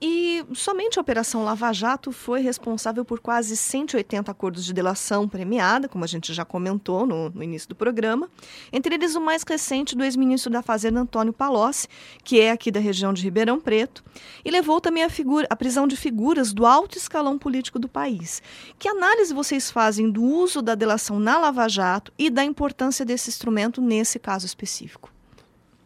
E 0.00 0.44
somente 0.52 0.98
a 0.98 1.02
Operação 1.02 1.42
Lava 1.42 1.72
Jato 1.72 2.12
foi 2.12 2.42
responsável 2.42 3.02
por 3.02 3.18
quase 3.18 3.56
180 3.56 4.30
acordos 4.30 4.64
de 4.64 4.74
delação 4.74 5.26
premiada, 5.26 5.88
como 5.88 6.04
a 6.04 6.06
gente 6.06 6.34
já 6.34 6.44
comentou 6.44 7.06
no, 7.06 7.30
no 7.30 7.42
início 7.42 7.70
do 7.70 7.74
programa. 7.74 8.28
Entre 8.70 8.94
eles, 8.94 9.14
o 9.14 9.20
mais 9.22 9.42
recente 9.42 9.96
do 9.96 10.04
ex-ministro 10.04 10.52
da 10.52 10.62
Fazenda, 10.62 11.00
Antônio 11.00 11.32
Palocci, 11.32 11.88
que 12.22 12.38
é 12.38 12.50
aqui 12.50 12.70
da 12.70 12.78
região 12.78 13.14
de 13.14 13.22
Ribeirão 13.22 13.58
Preto, 13.58 14.04
e 14.44 14.50
levou 14.50 14.82
também 14.82 15.02
a, 15.02 15.08
figura, 15.08 15.46
a 15.48 15.56
prisão 15.56 15.86
de 15.86 15.96
figuras 15.96 16.52
do 16.52 16.66
alto 16.66 16.98
escalão 16.98 17.38
político 17.38 17.78
do 17.78 17.88
país. 17.88 18.42
Que 18.78 18.86
análise 18.86 19.32
vocês 19.32 19.70
fazem 19.70 20.10
do 20.10 20.22
uso 20.22 20.60
da 20.60 20.74
delação 20.74 21.18
na 21.18 21.38
Lava 21.38 21.66
Jato 21.68 22.12
e 22.18 22.28
da 22.28 22.44
importância 22.44 23.04
desse 23.04 23.30
instrumento 23.30 23.80
nesse 23.80 24.18
caso 24.18 24.44
específico? 24.44 25.13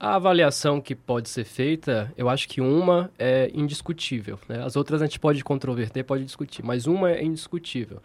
A 0.00 0.14
avaliação 0.14 0.80
que 0.80 0.94
pode 0.94 1.28
ser 1.28 1.44
feita, 1.44 2.12
eu 2.16 2.28
acho 2.28 2.48
que 2.48 2.60
uma 2.60 3.10
é 3.18 3.50
indiscutível. 3.52 4.38
Né? 4.48 4.62
As 4.62 4.76
outras 4.76 5.02
a 5.02 5.06
gente 5.06 5.18
pode 5.18 5.42
controverter, 5.42 6.04
pode 6.04 6.24
discutir, 6.24 6.64
mas 6.64 6.86
uma 6.86 7.10
é 7.10 7.24
indiscutível. 7.24 8.00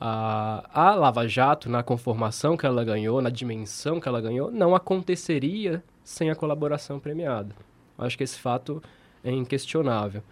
A, 0.00 0.64
a 0.72 0.94
Lava 0.94 1.28
Jato, 1.28 1.68
na 1.68 1.82
conformação 1.82 2.56
que 2.56 2.64
ela 2.64 2.82
ganhou, 2.82 3.20
na 3.20 3.28
dimensão 3.28 4.00
que 4.00 4.08
ela 4.08 4.22
ganhou, 4.22 4.50
não 4.50 4.74
aconteceria 4.74 5.84
sem 6.02 6.30
a 6.30 6.34
colaboração 6.34 6.98
premiada. 6.98 7.54
Acho 7.98 8.16
que 8.16 8.24
esse 8.24 8.38
fato 8.38 8.82
é 9.22 9.30
inquestionável. 9.30 10.22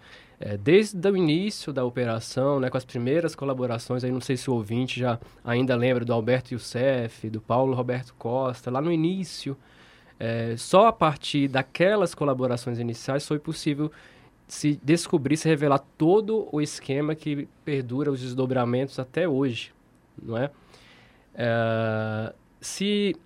É, 0.41 0.57
desde 0.57 1.09
o 1.11 1.17
início 1.17 1.75
da 1.75 1.85
operação, 1.85 2.59
né, 2.59 2.71
com 2.71 2.77
as 2.79 2.87
primeiras 2.87 3.35
colaborações, 3.35 4.03
aí 4.03 4.11
não 4.11 4.21
sei 4.21 4.39
se 4.39 4.51
o 4.51 4.55
ouvinte 4.55 4.99
já 4.99 5.21
ainda 5.45 5.77
lembra 5.77 6.07
do 6.07 6.13
Alberto 6.13 6.55
Youssef, 6.55 7.29
do 7.29 7.41
Paulo 7.41 7.75
Roberto 7.75 8.15
Costa, 8.15 8.71
lá 8.71 8.81
no 8.81 8.91
início 8.91 9.57
é, 10.25 10.57
só 10.57 10.87
a 10.87 10.93
partir 10.93 11.49
daquelas 11.49 12.15
colaborações 12.15 12.79
iniciais 12.79 13.27
foi 13.27 13.41
possível 13.41 13.91
se 14.47 14.79
descobrir, 14.81 15.37
se 15.37 15.49
revelar 15.49 15.81
todo 15.99 16.49
o 16.53 16.61
esquema 16.61 17.17
que 17.17 17.49
perdura 17.65 18.09
os 18.09 18.21
desdobramentos 18.21 19.01
até 19.01 19.27
hoje, 19.27 19.75
não 20.23 20.39
é? 20.39 20.49
é 21.35 22.33
se 22.61 23.17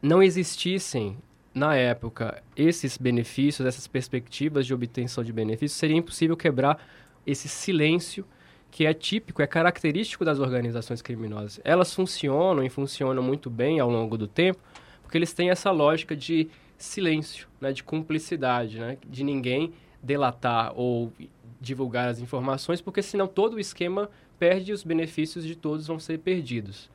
não 0.00 0.22
existissem 0.22 1.18
na 1.52 1.74
época 1.74 2.40
esses 2.56 2.96
benefícios, 2.96 3.66
essas 3.66 3.88
perspectivas 3.88 4.64
de 4.64 4.72
obtenção 4.72 5.24
de 5.24 5.32
benefícios, 5.32 5.76
seria 5.76 5.96
impossível 5.96 6.36
quebrar 6.36 6.86
esse 7.26 7.48
silêncio 7.48 8.24
que 8.70 8.86
é 8.86 8.94
típico, 8.94 9.42
é 9.42 9.46
característico 9.48 10.24
das 10.24 10.38
organizações 10.38 11.02
criminosas. 11.02 11.60
Elas 11.64 11.92
funcionam 11.92 12.62
e 12.62 12.70
funcionam 12.70 13.24
muito 13.24 13.50
bem 13.50 13.80
ao 13.80 13.90
longo 13.90 14.16
do 14.16 14.28
tempo, 14.28 14.60
porque 15.06 15.16
eles 15.16 15.32
têm 15.32 15.50
essa 15.50 15.70
lógica 15.70 16.16
de 16.16 16.48
silêncio, 16.76 17.46
né, 17.60 17.72
de 17.72 17.84
cumplicidade, 17.84 18.80
né, 18.80 18.98
de 19.08 19.22
ninguém 19.22 19.72
delatar 20.02 20.72
ou 20.74 21.12
divulgar 21.60 22.08
as 22.08 22.18
informações, 22.18 22.80
porque 22.80 23.00
senão 23.00 23.28
todo 23.28 23.54
o 23.54 23.60
esquema 23.60 24.10
perde 24.36 24.72
e 24.72 24.74
os 24.74 24.82
benefícios 24.82 25.44
de 25.44 25.54
todos 25.54 25.86
vão 25.86 26.00
ser 26.00 26.18
perdidos. 26.18 26.90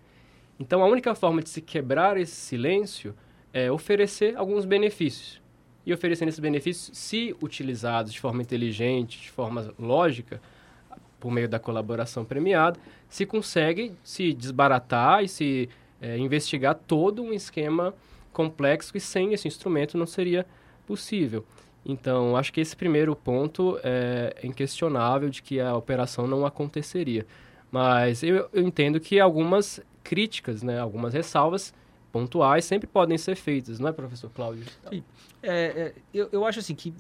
Então, 0.60 0.84
a 0.84 0.88
única 0.88 1.16
forma 1.16 1.42
de 1.42 1.50
se 1.50 1.62
quebrar 1.62 2.18
esse 2.18 2.36
silêncio 2.36 3.16
é 3.54 3.72
oferecer 3.72 4.36
alguns 4.36 4.66
benefícios. 4.66 5.42
E 5.86 5.94
oferecendo 5.94 6.30
esses 6.30 6.40
benefícios, 6.40 6.96
se 6.96 7.34
utilizados 7.42 8.12
de 8.12 8.20
forma 8.20 8.42
inteligente, 8.42 9.22
de 9.22 9.32
forma 9.32 9.74
lógica, 9.80 10.40
por 11.18 11.32
meio 11.32 11.48
da 11.48 11.60
colaboração 11.60 12.26
premiada, 12.26 12.78
se 13.08 13.26
consegue 13.26 13.94
se 14.04 14.34
desbaratar 14.34 15.24
e 15.24 15.30
se 15.30 15.70
é, 16.02 16.18
investigar 16.18 16.76
todo 16.76 17.22
um 17.22 17.32
esquema 17.32 17.94
complexo 18.34 18.98
e 18.98 19.00
sem 19.00 19.34
esse 19.34 19.48
instrumento 19.48 19.98
não 19.98 20.06
seria 20.06 20.46
possível. 20.86 21.46
Então, 21.86 22.36
acho 22.36 22.52
que 22.54 22.62
esse 22.62 22.76
primeiro 22.76 23.16
ponto 23.16 23.80
é 23.84 24.36
inquestionável 24.44 25.30
de 25.30 25.42
que 25.42 25.60
a 25.60 25.76
operação 25.76 26.28
não 26.28 26.46
aconteceria. 26.46 27.26
Mas 27.72 28.22
eu, 28.22 28.50
eu 28.52 28.64
entendo 28.64 29.00
que 29.00 29.20
algumas 29.20 29.80
críticas, 30.04 30.62
né, 30.62 30.80
algumas 30.80 31.14
ressalvas 31.14 31.74
pontuais 32.12 32.66
sempre 32.66 32.88
podem 32.88 33.18
ser 33.18 33.36
feitas, 33.36 33.80
não 33.80 33.88
é, 33.88 33.94
professor 33.94 34.30
Cláudio? 34.30 34.66
Sim. 34.90 35.04
É, 35.42 35.50
é, 35.50 35.94
eu, 36.14 36.30
eu 36.32 36.46
acho 36.46 36.60
assim 36.60 36.76
que 36.76 36.94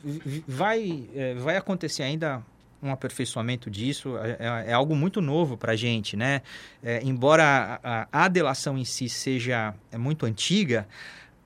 vai, 0.48 1.10
é, 1.14 1.36
vai 1.36 1.58
acontecer 1.58 2.04
ainda 2.04 2.44
um 2.82 2.92
aperfeiçoamento 2.92 3.70
disso, 3.70 4.18
é, 4.18 4.38
é, 4.40 4.72
é 4.72 4.74
algo 4.74 4.96
muito 4.96 5.22
novo 5.22 5.58
para 5.58 5.74
a 5.74 5.76
gente, 5.76 6.18
né? 6.18 6.42
É, 6.84 7.02
embora 7.04 7.80
a, 7.84 8.08
a, 8.12 8.28
delação 8.28 8.78
em 8.78 8.86
si 8.86 9.08
seja 9.08 9.74
é 9.92 9.98
muito 9.98 10.26
antiga, 10.26 10.88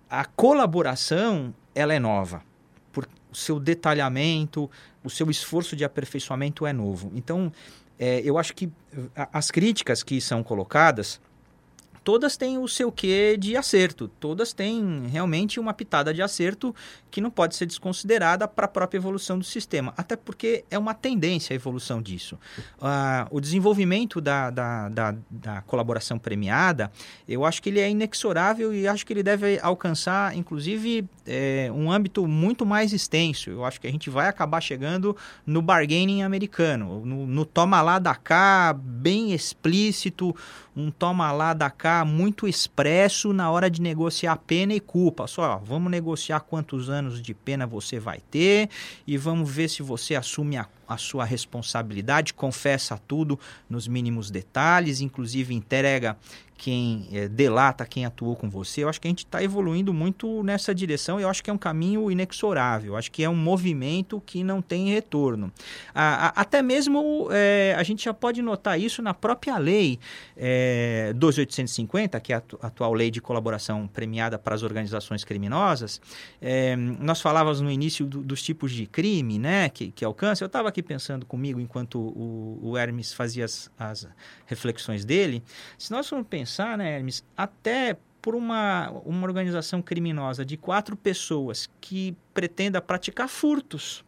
a 0.09 0.23
colaboração 0.23 1.53
ela 1.73 1.93
é 1.93 1.99
nova. 1.99 2.41
Por, 2.91 3.07
o 3.31 3.35
seu 3.35 3.59
detalhamento, 3.59 4.69
o 5.03 5.09
seu 5.09 5.29
esforço 5.29 5.75
de 5.75 5.83
aperfeiçoamento 5.83 6.65
é 6.65 6.71
novo. 6.71 7.11
Então, 7.13 7.51
é, 7.99 8.21
eu 8.23 8.37
acho 8.37 8.53
que 8.53 8.71
as 9.31 9.51
críticas 9.51 10.03
que 10.03 10.19
são 10.21 10.41
colocadas 10.43 11.19
todas 12.05 12.37
têm 12.37 12.59
o 12.59 12.67
seu 12.67 12.91
quê 12.91 13.35
de 13.35 13.57
acerto, 13.57 14.07
todas 14.07 14.53
têm 14.53 15.07
realmente 15.11 15.59
uma 15.59 15.73
pitada 15.73 16.13
de 16.13 16.21
acerto 16.21 16.73
que 17.09 17.19
não 17.19 17.31
pode 17.31 17.55
ser 17.55 17.65
desconsiderada 17.65 18.47
para 18.47 18.65
a 18.65 18.67
própria 18.67 18.99
evolução 18.99 19.39
do 19.39 19.43
sistema, 19.43 19.91
até 19.97 20.15
porque 20.15 20.63
é 20.69 20.77
uma 20.77 20.93
tendência 20.93 21.53
a 21.53 21.55
evolução 21.55 22.01
disso. 22.01 22.37
Uh, 22.77 23.25
o 23.31 23.41
desenvolvimento 23.41 24.21
da, 24.21 24.51
da, 24.51 24.89
da, 24.89 25.15
da, 25.29 25.61
colaboração 25.63 26.19
premiada, 26.19 26.91
eu 27.27 27.43
acho 27.43 27.59
que 27.63 27.69
ele 27.69 27.79
é 27.79 27.89
inexorável 27.89 28.71
e 28.71 28.87
acho 28.87 29.03
que 29.03 29.11
ele 29.11 29.23
deve 29.23 29.59
alcançar, 29.63 30.37
inclusive, 30.37 31.09
é, 31.25 31.71
um 31.73 31.91
âmbito 31.91 32.27
muito 32.27 32.67
mais 32.67 32.93
extenso. 32.93 33.49
Eu 33.49 33.65
acho 33.65 33.81
que 33.81 33.87
a 33.87 33.91
gente 33.91 34.11
vai 34.11 34.27
acabar 34.27 34.61
chegando 34.61 35.17
no 35.43 35.61
bargaining 35.61 36.21
americano, 36.21 37.03
no, 37.03 37.25
no 37.25 37.45
toma 37.45 37.81
lá 37.81 37.97
da 37.97 38.13
cá, 38.13 38.75
bem 38.77 39.33
explícito, 39.33 40.35
um 40.75 40.91
toma 40.91 41.31
lá 41.31 41.53
da 41.53 41.69
cá 41.69 41.94
muito 42.03 42.47
expresso 42.47 43.31
na 43.31 43.49
hora 43.49 43.69
de 43.69 43.81
negociar 43.81 44.35
pena 44.37 44.73
e 44.73 44.79
culpa. 44.79 45.27
Só, 45.27 45.43
ó, 45.43 45.57
vamos 45.57 45.91
negociar 45.91 46.39
quantos 46.41 46.89
anos 46.89 47.21
de 47.21 47.33
pena 47.33 47.67
você 47.67 47.99
vai 47.99 48.19
ter 48.31 48.69
e 49.05 49.17
vamos 49.17 49.49
ver 49.49 49.69
se 49.69 49.83
você 49.83 50.15
assume 50.15 50.57
a, 50.57 50.67
a 50.87 50.97
sua 50.97 51.25
responsabilidade, 51.25 52.33
confessa 52.33 52.99
tudo 53.07 53.39
nos 53.69 53.87
mínimos 53.87 54.29
detalhes, 54.29 55.01
inclusive 55.01 55.53
entrega 55.53 56.17
quem 56.57 57.07
é, 57.11 57.27
delata 57.27 57.85
quem 57.85 58.05
atuou 58.05 58.35
com 58.35 58.49
você. 58.49 58.83
Eu 58.83 58.89
acho 58.89 58.99
que 58.99 59.07
a 59.07 59.09
gente 59.09 59.25
está 59.25 59.43
evoluindo 59.43 59.93
muito 59.93 60.41
nessa 60.43 60.73
direção 60.73 61.19
e 61.19 61.23
eu 61.23 61.29
acho 61.29 61.43
que 61.43 61.49
é 61.49 61.53
um 61.53 61.57
caminho 61.57 62.09
inexorável. 62.09 62.93
Eu 62.93 62.97
acho 62.97 63.11
que 63.11 63.23
é 63.23 63.29
um 63.29 63.35
movimento 63.35 64.21
que 64.25 64.43
não 64.43 64.61
tem 64.61 64.89
retorno. 64.89 65.51
A, 65.93 66.27
a, 66.27 66.41
até 66.41 66.61
mesmo 66.61 67.27
é, 67.31 67.75
a 67.77 67.83
gente 67.83 68.05
já 68.05 68.13
pode 68.13 68.41
notar 68.41 68.79
isso 68.79 69.01
na 69.01 69.13
própria 69.13 69.57
lei 69.57 69.99
é, 70.37 71.13
2850, 71.15 72.19
que 72.19 72.33
é 72.33 72.37
a 72.37 72.43
atual 72.61 72.93
lei 72.93 73.11
de 73.11 73.21
colaboração 73.21 73.87
premiada 73.87 74.39
para 74.39 74.55
as 74.55 74.63
organizações 74.63 75.23
criminosas. 75.23 76.01
Nós 76.99 77.21
falávamos 77.21 77.61
no 77.61 77.71
início 77.71 78.05
do, 78.05 78.21
dos 78.21 78.41
tipos 78.41 78.71
de 78.71 78.85
crime 78.85 79.37
né, 79.37 79.69
que, 79.69 79.91
que 79.91 80.05
alcança. 80.05 80.43
Eu 80.43 80.47
estava 80.47 80.69
aqui 80.75 80.83
pensando 80.83 81.25
comigo 81.25 81.59
enquanto 81.61 81.99
o, 81.99 82.59
o 82.61 82.77
Hermes 82.77 83.13
fazia 83.13 83.45
as, 83.45 83.71
as 83.79 84.07
reflexões 84.45 85.05
dele. 85.05 85.41
Se 85.77 85.89
nós 85.91 86.09
formos 86.09 86.27
pensar, 86.27 86.77
né, 86.77 86.97
Hermes, 86.97 87.23
até 87.37 87.97
por 88.21 88.35
uma, 88.35 88.89
uma 89.05 89.25
organização 89.25 89.81
criminosa 89.81 90.43
de 90.43 90.57
quatro 90.57 90.97
pessoas 90.97 91.69
que 91.79 92.17
pretenda 92.33 92.81
praticar 92.81 93.29
furtos, 93.29 94.03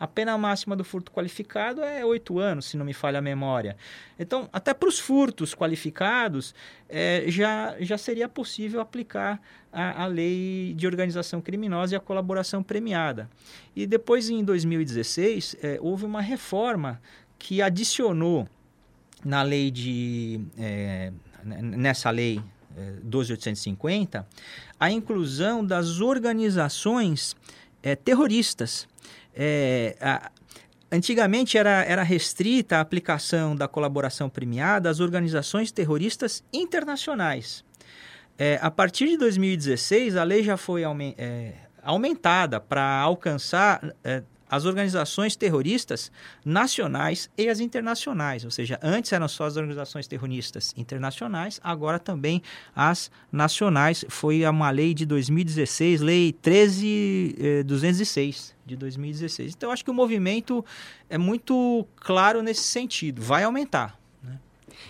a 0.00 0.06
pena 0.06 0.36
máxima 0.38 0.74
do 0.74 0.82
furto 0.82 1.12
qualificado 1.12 1.82
é 1.82 2.02
oito 2.06 2.38
anos, 2.38 2.64
se 2.64 2.76
não 2.78 2.86
me 2.86 2.94
falha 2.94 3.18
a 3.18 3.22
memória. 3.22 3.76
Então, 4.18 4.48
até 4.50 4.72
para 4.72 4.88
os 4.88 4.98
furtos 4.98 5.54
qualificados, 5.54 6.54
é, 6.88 7.24
já, 7.28 7.76
já 7.80 7.98
seria 7.98 8.26
possível 8.26 8.80
aplicar 8.80 9.38
a, 9.70 10.04
a 10.04 10.06
lei 10.06 10.72
de 10.74 10.86
organização 10.86 11.42
criminosa 11.42 11.94
e 11.94 11.96
a 11.96 12.00
colaboração 12.00 12.62
premiada. 12.62 13.28
E 13.76 13.86
depois, 13.86 14.30
em 14.30 14.42
2016, 14.42 15.56
é, 15.62 15.78
houve 15.82 16.06
uma 16.06 16.22
reforma 16.22 16.98
que 17.38 17.60
adicionou 17.60 18.48
na 19.22 19.42
lei 19.42 19.70
de. 19.70 20.40
É, 20.56 21.12
nessa 21.44 22.08
lei 22.10 22.42
12.850, 23.06 24.14
é, 24.14 24.24
a 24.78 24.90
inclusão 24.90 25.64
das 25.64 26.00
organizações 26.00 27.36
é, 27.82 27.94
terroristas. 27.94 28.88
É, 29.34 29.96
a, 30.00 30.30
antigamente 30.90 31.56
era, 31.56 31.84
era 31.84 32.02
restrita 32.02 32.78
a 32.78 32.80
aplicação 32.80 33.54
da 33.54 33.68
colaboração 33.68 34.28
premiada 34.28 34.90
às 34.90 35.00
organizações 35.00 35.70
terroristas 35.70 36.42
internacionais. 36.52 37.64
É, 38.38 38.58
a 38.62 38.70
partir 38.70 39.06
de 39.06 39.16
2016, 39.18 40.16
a 40.16 40.24
lei 40.24 40.42
já 40.42 40.56
foi 40.56 40.82
aument, 40.82 41.14
é, 41.18 41.52
aumentada 41.82 42.58
para 42.58 42.98
alcançar 43.00 43.94
é, 44.02 44.22
as 44.50 44.64
organizações 44.64 45.36
terroristas 45.36 46.10
nacionais 46.44 47.30
e 47.38 47.48
as 47.48 47.60
internacionais, 47.60 48.44
ou 48.44 48.50
seja, 48.50 48.80
antes 48.82 49.12
eram 49.12 49.28
só 49.28 49.44
as 49.44 49.56
organizações 49.56 50.08
terroristas 50.08 50.74
internacionais, 50.76 51.60
agora 51.62 52.00
também 52.00 52.42
as 52.74 53.12
nacionais. 53.30 54.04
Foi 54.08 54.44
uma 54.44 54.70
lei 54.70 54.92
de 54.92 55.06
2016, 55.06 56.00
lei 56.00 56.32
13206 56.32 58.56
de 58.66 58.74
2016. 58.76 59.54
Então, 59.54 59.70
acho 59.70 59.84
que 59.84 59.90
o 59.90 59.94
movimento 59.94 60.64
é 61.08 61.16
muito 61.16 61.86
claro 61.96 62.42
nesse 62.42 62.62
sentido, 62.62 63.22
vai 63.22 63.44
aumentar. 63.44 63.99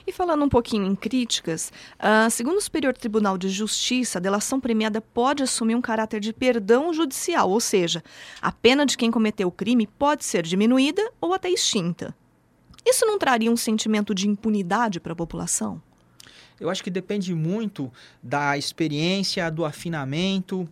E 0.07 0.13
falando 0.13 0.45
um 0.45 0.49
pouquinho 0.49 0.87
em 0.87 0.95
críticas, 0.95 1.73
uh, 1.99 2.31
segundo 2.31 2.57
o 2.57 2.61
Superior 2.61 2.95
Tribunal 2.95 3.37
de 3.37 3.49
Justiça, 3.49 4.19
a 4.19 4.21
delação 4.21 4.61
premiada 4.61 5.01
pode 5.01 5.43
assumir 5.43 5.75
um 5.75 5.81
caráter 5.81 6.21
de 6.21 6.33
perdão 6.33 6.93
judicial, 6.93 7.51
ou 7.51 7.61
seja, 7.61 8.03
a 8.41 8.51
pena 8.51 8.87
de 8.87 8.97
quem 8.97 9.11
cometeu 9.11 9.49
o 9.49 9.53
crime 9.53 9.87
pode 9.87 10.25
ser 10.25 10.43
diminuída 10.43 11.11
ou 11.21 11.35
até 11.35 11.51
extinta. 11.51 12.15
Isso 12.85 13.05
não 13.05 13.19
traria 13.19 13.51
um 13.51 13.57
sentimento 13.57 14.15
de 14.15 14.29
impunidade 14.29 15.01
para 15.01 15.13
a 15.13 15.17
população? 15.17 15.83
Eu 16.59 16.69
acho 16.69 16.85
que 16.85 16.91
depende 16.91 17.35
muito 17.35 17.91
da 18.23 18.57
experiência, 18.57 19.51
do 19.51 19.65
afinamento, 19.65 20.69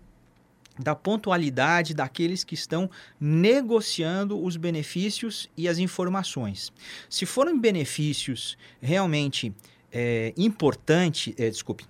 da 0.78 0.94
pontualidade 0.94 1.94
daqueles 1.94 2.44
que 2.44 2.54
estão 2.54 2.88
negociando 3.20 4.42
os 4.42 4.56
benefícios 4.56 5.50
e 5.56 5.68
as 5.68 5.78
informações. 5.78 6.72
Se 7.08 7.26
forem 7.26 7.58
benefícios 7.58 8.56
realmente 8.80 9.52
é, 9.92 10.32
importantes, 10.36 11.34
é, 11.36 11.50
desculpe, 11.50 11.84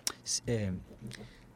é, 0.46 0.72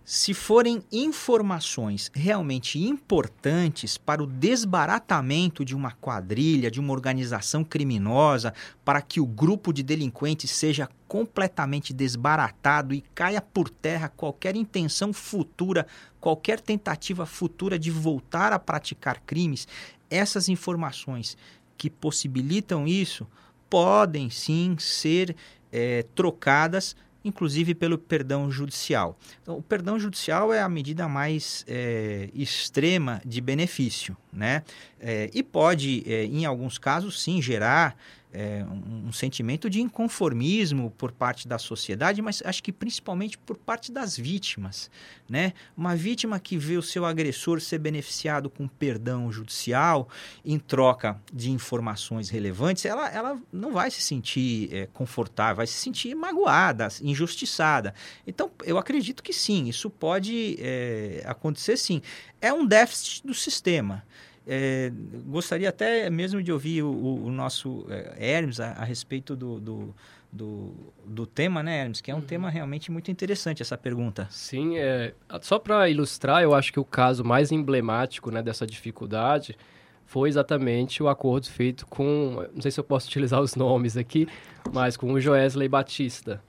se 0.04 0.34
forem 0.34 0.82
informações 0.90 2.10
realmente 2.12 2.78
importantes 2.78 3.96
para 3.96 4.22
o 4.22 4.26
desbaratamento 4.26 5.64
de 5.64 5.76
uma 5.76 5.92
quadrilha, 5.92 6.70
de 6.70 6.80
uma 6.80 6.92
organização 6.92 7.62
criminosa, 7.62 8.52
para 8.84 9.00
que 9.00 9.20
o 9.20 9.26
grupo 9.26 9.72
de 9.72 9.82
delinquentes 9.82 10.50
seja 10.50 10.88
completamente 11.06 11.92
desbaratado 11.92 12.94
e 12.94 13.02
caia 13.14 13.40
por 13.40 13.68
terra 13.68 14.08
qualquer 14.08 14.56
intenção 14.56 15.12
futura, 15.12 15.86
qualquer 16.20 16.60
tentativa 16.60 17.24
futura 17.24 17.78
de 17.78 17.90
voltar 17.90 18.52
a 18.52 18.58
praticar 18.58 19.20
crimes, 19.24 19.68
essas 20.10 20.48
informações 20.48 21.36
que 21.76 21.88
possibilitam 21.88 22.86
isso 22.86 23.26
podem 23.70 24.28
sim 24.30 24.76
ser 24.78 25.34
é, 25.70 26.02
trocadas 26.14 26.96
inclusive 27.24 27.74
pelo 27.74 27.96
perdão 27.98 28.50
judicial. 28.50 29.18
Então, 29.42 29.56
o 29.58 29.62
perdão 29.62 29.98
judicial 29.98 30.52
é 30.52 30.60
a 30.60 30.68
medida 30.68 31.08
mais 31.08 31.64
é, 31.68 32.28
extrema 32.34 33.20
de 33.24 33.40
benefício, 33.40 34.16
né? 34.32 34.62
É, 35.00 35.30
e 35.32 35.42
pode, 35.42 36.02
é, 36.06 36.24
em 36.24 36.44
alguns 36.44 36.78
casos, 36.78 37.22
sim, 37.22 37.40
gerar 37.40 37.96
é, 38.32 38.64
um, 38.64 39.08
um, 39.08 39.12
sentimento 39.12 39.68
de 39.68 39.80
inconformismo 39.80 40.90
por 40.96 41.12
parte 41.12 41.46
da 41.46 41.58
sociedade, 41.58 42.22
mas 42.22 42.42
acho 42.44 42.62
que 42.62 42.72
principalmente 42.72 43.36
por 43.36 43.56
parte 43.56 43.92
das 43.92 44.16
vítimas. 44.16 44.90
Né? 45.28 45.52
Uma 45.76 45.94
vítima 45.94 46.40
que 46.40 46.56
vê 46.56 46.76
o 46.76 46.82
seu 46.82 47.04
agressor 47.04 47.60
ser 47.60 47.78
beneficiado 47.78 48.48
com 48.48 48.66
perdão 48.66 49.30
judicial 49.30 50.08
em 50.44 50.58
troca 50.58 51.20
de 51.32 51.50
informações 51.50 52.30
relevantes, 52.30 52.84
ela, 52.84 53.08
ela 53.08 53.38
não 53.52 53.72
vai 53.72 53.90
se 53.90 54.00
sentir 54.00 54.72
é, 54.72 54.86
confortável, 54.92 55.56
vai 55.56 55.66
se 55.66 55.74
sentir 55.74 56.14
magoada, 56.14 56.88
injustiçada. 57.02 57.94
Então, 58.26 58.50
eu 58.64 58.78
acredito 58.78 59.22
que 59.22 59.32
sim, 59.32 59.68
isso 59.68 59.90
pode 59.90 60.56
é, 60.58 61.22
acontecer 61.26 61.76
sim. 61.76 62.00
É 62.40 62.52
um 62.52 62.66
déficit 62.66 63.26
do 63.26 63.34
sistema. 63.34 64.04
É, 64.46 64.90
gostaria 65.26 65.68
até 65.68 66.10
mesmo 66.10 66.42
de 66.42 66.52
ouvir 66.52 66.82
o, 66.82 67.24
o 67.24 67.30
nosso 67.30 67.86
é, 67.88 68.16
Hermes 68.18 68.58
a, 68.58 68.72
a 68.72 68.84
respeito 68.84 69.36
do, 69.36 69.60
do, 69.60 69.94
do, 70.32 70.74
do, 71.06 71.26
tema, 71.26 71.62
né, 71.62 71.82
Hermes? 71.82 72.00
Que 72.00 72.10
é 72.10 72.14
um 72.14 72.18
uhum. 72.18 72.24
tema 72.24 72.50
realmente 72.50 72.90
muito 72.90 73.10
interessante 73.10 73.62
essa 73.62 73.78
pergunta. 73.78 74.26
Sim, 74.30 74.78
é, 74.78 75.14
só 75.42 75.58
para 75.58 75.88
ilustrar, 75.88 76.42
eu 76.42 76.54
acho 76.54 76.72
que 76.72 76.80
o 76.80 76.84
caso 76.84 77.24
mais 77.24 77.52
emblemático 77.52 78.30
né, 78.30 78.42
dessa 78.42 78.66
dificuldade 78.66 79.56
foi 80.04 80.28
exatamente 80.28 81.02
o 81.02 81.08
acordo 81.08 81.48
feito 81.48 81.86
com, 81.86 82.44
não 82.52 82.60
sei 82.60 82.70
se 82.70 82.80
eu 82.80 82.84
posso 82.84 83.06
utilizar 83.08 83.40
os 83.40 83.54
nomes 83.54 83.96
aqui, 83.96 84.26
mas 84.72 84.96
com 84.96 85.12
o 85.12 85.20
Joesley 85.20 85.68
Batista, 85.68 86.42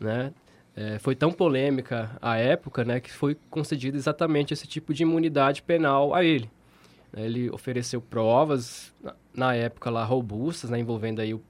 né? 0.00 0.32
É, 0.76 0.98
foi 0.98 1.14
tão 1.14 1.30
polêmica 1.30 2.10
a 2.20 2.36
época, 2.36 2.84
né, 2.84 2.98
que 2.98 3.12
foi 3.12 3.36
concedido 3.48 3.96
exatamente 3.96 4.52
esse 4.52 4.66
tipo 4.66 4.92
de 4.92 5.04
imunidade 5.04 5.62
penal 5.62 6.12
a 6.12 6.24
ele. 6.24 6.50
Ele 7.16 7.50
ofereceu 7.50 8.00
provas, 8.00 8.92
na 9.32 9.54
época 9.54 9.90
lá, 9.90 10.04
robustas, 10.04 10.70
né, 10.70 10.78
envolvendo 10.78 11.20
aí 11.20 11.32
o, 11.32 11.40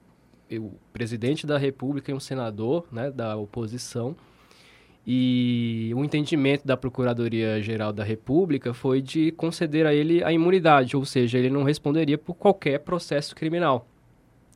o, 0.51 0.73
presidente 0.93 1.47
da 1.47 1.57
República 1.57 2.11
e 2.11 2.13
um 2.13 2.19
senador 2.19 2.85
né, 2.91 3.09
da 3.09 3.35
oposição. 3.35 4.15
E 5.07 5.91
o 5.95 6.03
entendimento 6.03 6.65
da 6.65 6.75
Procuradoria-Geral 6.75 7.93
da 7.93 8.03
República 8.03 8.73
foi 8.73 9.01
de 9.01 9.31
conceder 9.31 9.85
a 9.85 9.93
ele 9.93 10.23
a 10.23 10.31
imunidade, 10.31 10.97
ou 10.97 11.05
seja, 11.05 11.37
ele 11.37 11.49
não 11.49 11.63
responderia 11.63 12.17
por 12.17 12.33
qualquer 12.33 12.79
processo 12.79 13.35
criminal. 13.35 13.87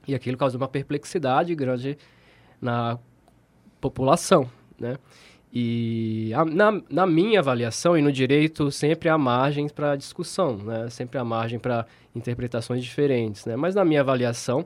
E 0.08 0.15
aquilo 0.15 0.38
causou 0.38 0.60
uma 0.60 0.67
perplexidade 0.67 1.54
grande 1.54 1.98
na 2.60 2.98
população, 3.80 4.50
né? 4.80 4.98
E 5.51 6.31
a, 6.35 6.45
na, 6.45 6.81
na 6.89 7.07
minha 7.07 7.39
avaliação 7.39 7.97
e 7.97 8.01
no 8.01 8.12
direito 8.12 8.71
sempre 8.71 9.09
há 9.09 9.17
margens 9.17 9.71
para 9.71 9.95
discussão, 9.95 10.57
né? 10.57 10.89
sempre 10.89 11.17
há 11.17 11.23
margem 11.23 11.57
para 11.57 11.88
interpretações 12.15 12.83
diferentes. 12.83 13.45
Né? 13.45 13.55
Mas 13.55 13.73
na 13.73 13.83
minha 13.83 14.01
avaliação, 14.01 14.65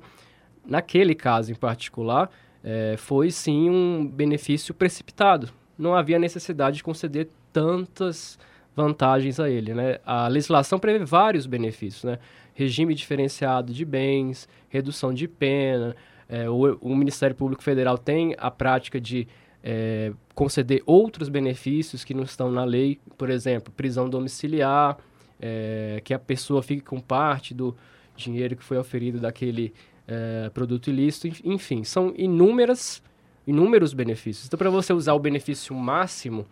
naquele 0.66 1.16
caso 1.16 1.52
em 1.52 1.56
particular, 1.56 2.30
é, 2.62 2.96
foi 2.98 3.32
sim 3.32 3.70
um 3.70 4.06
benefício 4.06 4.74
precipitado. 4.74 5.50
Não 5.78 5.96
havia 5.96 6.20
necessidade 6.20 6.78
de 6.78 6.84
conceder 6.84 7.30
tantas 7.54 8.38
vantagens 8.76 9.40
a 9.40 9.50
ele. 9.50 9.74
Né? 9.74 10.00
A 10.06 10.28
legislação 10.28 10.78
prevê 10.80 11.06
vários 11.06 11.46
benefícios, 11.46 12.04
né? 12.04 12.20
regime 12.54 12.94
diferenciado 12.94 13.72
de 13.72 13.86
bens, 13.86 14.50
redução 14.68 15.14
de 15.14 15.30
pena. 15.30 15.96
É, 16.28 16.50
o, 16.50 16.78
o 16.82 16.96
Ministério 16.96 17.36
Público 17.36 17.64
Federal 17.64 17.98
tem 17.98 18.36
a 18.38 18.52
prática 18.52 19.00
de 19.00 19.28
é, 19.64 20.12
conceder 20.34 20.82
outros 20.86 21.30
benefícios 21.30 22.04
que 22.04 22.14
não 22.14 22.24
estão 22.24 22.52
na 22.52 22.64
lei, 22.64 23.00
por 23.18 23.30
exemplo, 23.30 23.72
prisão 23.72 24.10
domiciliar, 24.10 24.98
é, 25.40 26.02
que 26.04 26.14
a 26.14 26.20
pessoa 26.20 26.62
fique 26.64 26.82
com 26.82 27.00
parte 27.00 27.54
do 27.54 27.76
dinheiro 28.16 28.56
que 28.56 28.64
foi 28.64 28.78
oferido 28.78 29.20
daquele 29.20 29.74
é, 30.08 30.50
produto 30.54 30.90
ilícito, 30.90 31.28
enfim, 31.44 31.84
são 31.84 32.14
inúmeras 32.18 33.02
inúmeros 33.46 33.94
benefícios. 33.94 34.48
Então, 34.48 34.58
para 34.58 34.70
você 34.70 34.94
usar 34.94 35.14
o 35.14 35.20
benefício 35.20 35.76
máximo, 35.76 36.46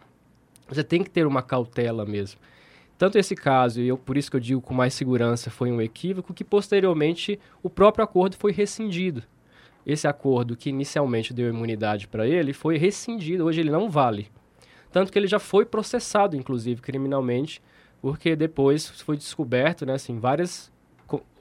você 0.68 0.84
tem 0.84 1.02
que 1.02 1.10
ter 1.10 1.26
uma 1.26 1.42
cautela 1.42 2.06
mesmo. 2.06 2.40
Tanto 2.98 3.18
esse 3.18 3.34
caso, 3.34 3.82
e 3.82 3.88
eu, 3.88 3.98
por 3.98 4.18
isso 4.18 4.30
que 4.30 4.36
eu 4.36 4.42
digo 4.42 4.62
com 4.62 4.74
mais 4.74 4.94
segurança, 4.94 5.50
foi 5.50 5.72
um 5.72 5.82
equívoco, 5.82 6.34
que 6.34 6.44
posteriormente 6.44 7.40
o 7.64 7.70
próprio 7.70 8.04
acordo 8.04 8.36
foi 8.36 8.52
rescindido. 8.52 9.24
Esse 9.86 10.08
acordo 10.08 10.56
que 10.56 10.70
inicialmente 10.70 11.34
deu 11.34 11.50
imunidade 11.50 12.08
para 12.08 12.28
ele 12.28 12.54
foi 12.54 12.78
rescindido, 12.78 13.46
hoje 13.46 13.62
ele 13.62 13.72
não 13.72 13.90
vale. 13.90 14.30
Tanto 14.92 15.12
que 15.12 15.18
ele 15.18 15.28
já 15.28 15.40
foi 15.40 15.66
processado, 15.66 16.36
inclusive, 16.36 16.82
criminalmente, 16.82 17.62
porque 18.02 18.36
depois 18.36 18.90
foi 18.90 19.16
descoberto, 19.16 19.86
né, 19.86 19.94
assim, 19.94 20.20
várias, 20.20 20.72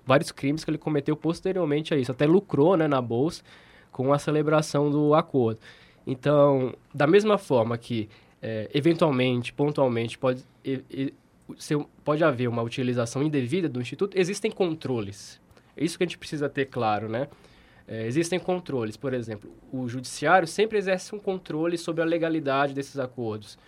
vários 0.06 0.30
crimes 0.30 0.64
que 0.64 0.70
ele 0.70 0.78
cometeu 0.78 1.16
posteriormente 1.16 1.92
a 1.92 1.96
isso. 1.96 2.12
Até 2.12 2.26
lucrou, 2.26 2.76
né, 2.76 2.86
na 2.86 3.00
bolsa 3.00 3.42
com 3.90 4.12
a 4.12 4.18
celebração 4.18 4.90
do 4.90 5.14
acordo. 5.14 5.58
Então, 6.06 6.74
da 6.94 7.06
mesma 7.06 7.36
forma 7.36 7.76
que, 7.76 8.08
é, 8.40 8.70
eventualmente, 8.72 9.52
pontualmente, 9.52 10.16
pode, 10.16 10.44
e, 10.64 10.82
e, 10.90 11.14
se, 11.58 11.76
pode 12.04 12.22
haver 12.22 12.48
uma 12.48 12.62
utilização 12.62 13.22
indevida 13.22 13.68
do 13.68 13.80
Instituto, 13.80 14.16
existem 14.16 14.50
controles. 14.50 15.40
É 15.76 15.84
isso 15.84 15.98
que 15.98 16.04
a 16.04 16.06
gente 16.06 16.18
precisa 16.18 16.48
ter 16.48 16.66
claro, 16.66 17.08
né? 17.08 17.28
É, 17.90 18.06
existem 18.06 18.38
controles, 18.38 18.96
por 18.96 19.12
exemplo, 19.12 19.50
o 19.72 19.88
judiciário 19.88 20.46
sempre 20.46 20.78
exerce 20.78 21.12
um 21.12 21.18
controle 21.18 21.76
sobre 21.76 22.00
a 22.00 22.04
legalidade 22.04 22.72
desses 22.72 23.00
acordos. 23.00 23.58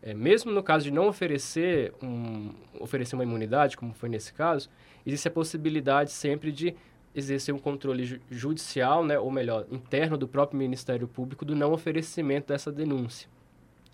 É, 0.00 0.14
mesmo 0.14 0.52
no 0.52 0.62
caso 0.62 0.84
de 0.84 0.92
não 0.92 1.08
oferecer, 1.08 1.92
um, 2.00 2.54
oferecer 2.78 3.16
uma 3.16 3.24
imunidade, 3.24 3.76
como 3.76 3.92
foi 3.92 4.08
nesse 4.08 4.32
caso, 4.32 4.70
existe 5.04 5.26
a 5.26 5.32
possibilidade 5.32 6.12
sempre 6.12 6.52
de 6.52 6.76
exercer 7.12 7.52
um 7.52 7.58
controle 7.58 8.04
ju 8.04 8.20
judicial, 8.30 9.04
né, 9.04 9.18
ou 9.18 9.32
melhor, 9.32 9.66
interno 9.68 10.16
do 10.16 10.28
próprio 10.28 10.56
Ministério 10.60 11.08
Público 11.08 11.44
do 11.44 11.56
não 11.56 11.72
oferecimento 11.72 12.48
dessa 12.52 12.70
denúncia 12.70 13.28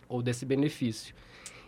ou 0.07 0.21
desse 0.21 0.45
benefício. 0.45 1.15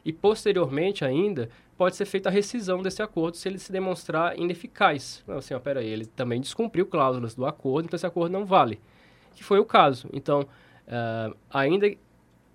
E 0.04 0.12
posteriormente 0.12 1.06
ainda 1.06 1.48
pode 1.80 1.96
ser 1.96 2.04
feita 2.04 2.28
a 2.28 2.32
rescisão 2.32 2.82
desse 2.82 3.02
acordo 3.02 3.38
se 3.38 3.48
ele 3.48 3.58
se 3.58 3.72
demonstrar 3.72 4.38
ineficaz. 4.38 5.24
Não, 5.26 5.38
assim, 5.38 5.54
ó, 5.54 5.58
peraí, 5.58 5.88
ele 5.88 6.04
também 6.04 6.38
descumpriu 6.38 6.84
cláusulas 6.84 7.34
do 7.34 7.46
acordo, 7.46 7.86
então 7.86 7.96
esse 7.96 8.04
acordo 8.04 8.30
não 8.30 8.44
vale. 8.44 8.78
Que 9.34 9.42
foi 9.42 9.58
o 9.58 9.64
caso. 9.64 10.06
Então, 10.12 10.42
uh, 10.42 11.34
ainda 11.48 11.90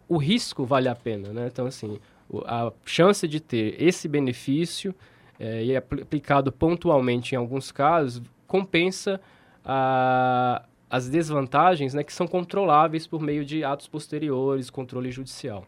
o 0.08 0.18
risco 0.18 0.64
vale 0.64 0.88
a 0.88 0.94
pena, 0.94 1.34
né? 1.34 1.50
Então, 1.52 1.66
assim, 1.66 2.00
a 2.46 2.72
chance 2.86 3.28
de 3.28 3.40
ter 3.40 3.82
esse 3.82 4.08
benefício 4.08 4.94
é, 5.40 5.64
e 5.64 5.76
aplicado 5.76 6.52
pontualmente 6.52 7.34
em 7.34 7.38
alguns 7.40 7.72
casos 7.72 8.22
compensa 8.46 9.20
a, 9.66 10.64
as 10.88 11.10
desvantagens 11.10 11.96
né, 11.96 12.04
que 12.04 12.14
são 12.14 12.28
controláveis 12.28 13.08
por 13.08 13.24
meio 13.24 13.44
de 13.44 13.64
atos 13.64 13.88
posteriores, 13.88 14.70
controle 14.70 15.12
judicial. 15.12 15.66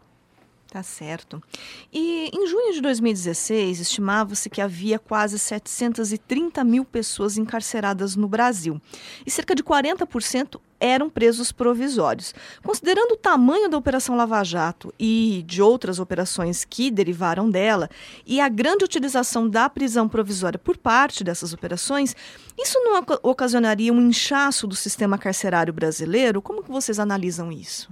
Tá 0.70 0.82
certo. 0.82 1.42
E 1.90 2.30
em 2.30 2.46
junho 2.46 2.74
de 2.74 2.82
2016, 2.82 3.80
estimava-se 3.80 4.50
que 4.50 4.60
havia 4.60 4.98
quase 4.98 5.38
730 5.38 6.62
mil 6.62 6.84
pessoas 6.84 7.38
encarceradas 7.38 8.14
no 8.14 8.28
Brasil. 8.28 8.78
E 9.24 9.30
cerca 9.30 9.54
de 9.54 9.62
40% 9.62 10.60
eram 10.78 11.08
presos 11.08 11.50
provisórios. 11.52 12.34
Considerando 12.62 13.12
o 13.12 13.16
tamanho 13.16 13.70
da 13.70 13.78
Operação 13.78 14.14
Lava 14.14 14.44
Jato 14.44 14.92
e 14.98 15.42
de 15.46 15.62
outras 15.62 15.98
operações 15.98 16.66
que 16.66 16.90
derivaram 16.90 17.50
dela, 17.50 17.88
e 18.26 18.38
a 18.38 18.48
grande 18.48 18.84
utilização 18.84 19.48
da 19.48 19.70
prisão 19.70 20.06
provisória 20.06 20.58
por 20.58 20.76
parte 20.76 21.24
dessas 21.24 21.54
operações, 21.54 22.14
isso 22.58 22.78
não 22.84 23.02
ocasionaria 23.22 23.92
um 23.92 24.02
inchaço 24.02 24.66
do 24.66 24.76
sistema 24.76 25.16
carcerário 25.16 25.72
brasileiro? 25.72 26.42
Como 26.42 26.62
que 26.62 26.70
vocês 26.70 26.98
analisam 26.98 27.50
isso? 27.50 27.90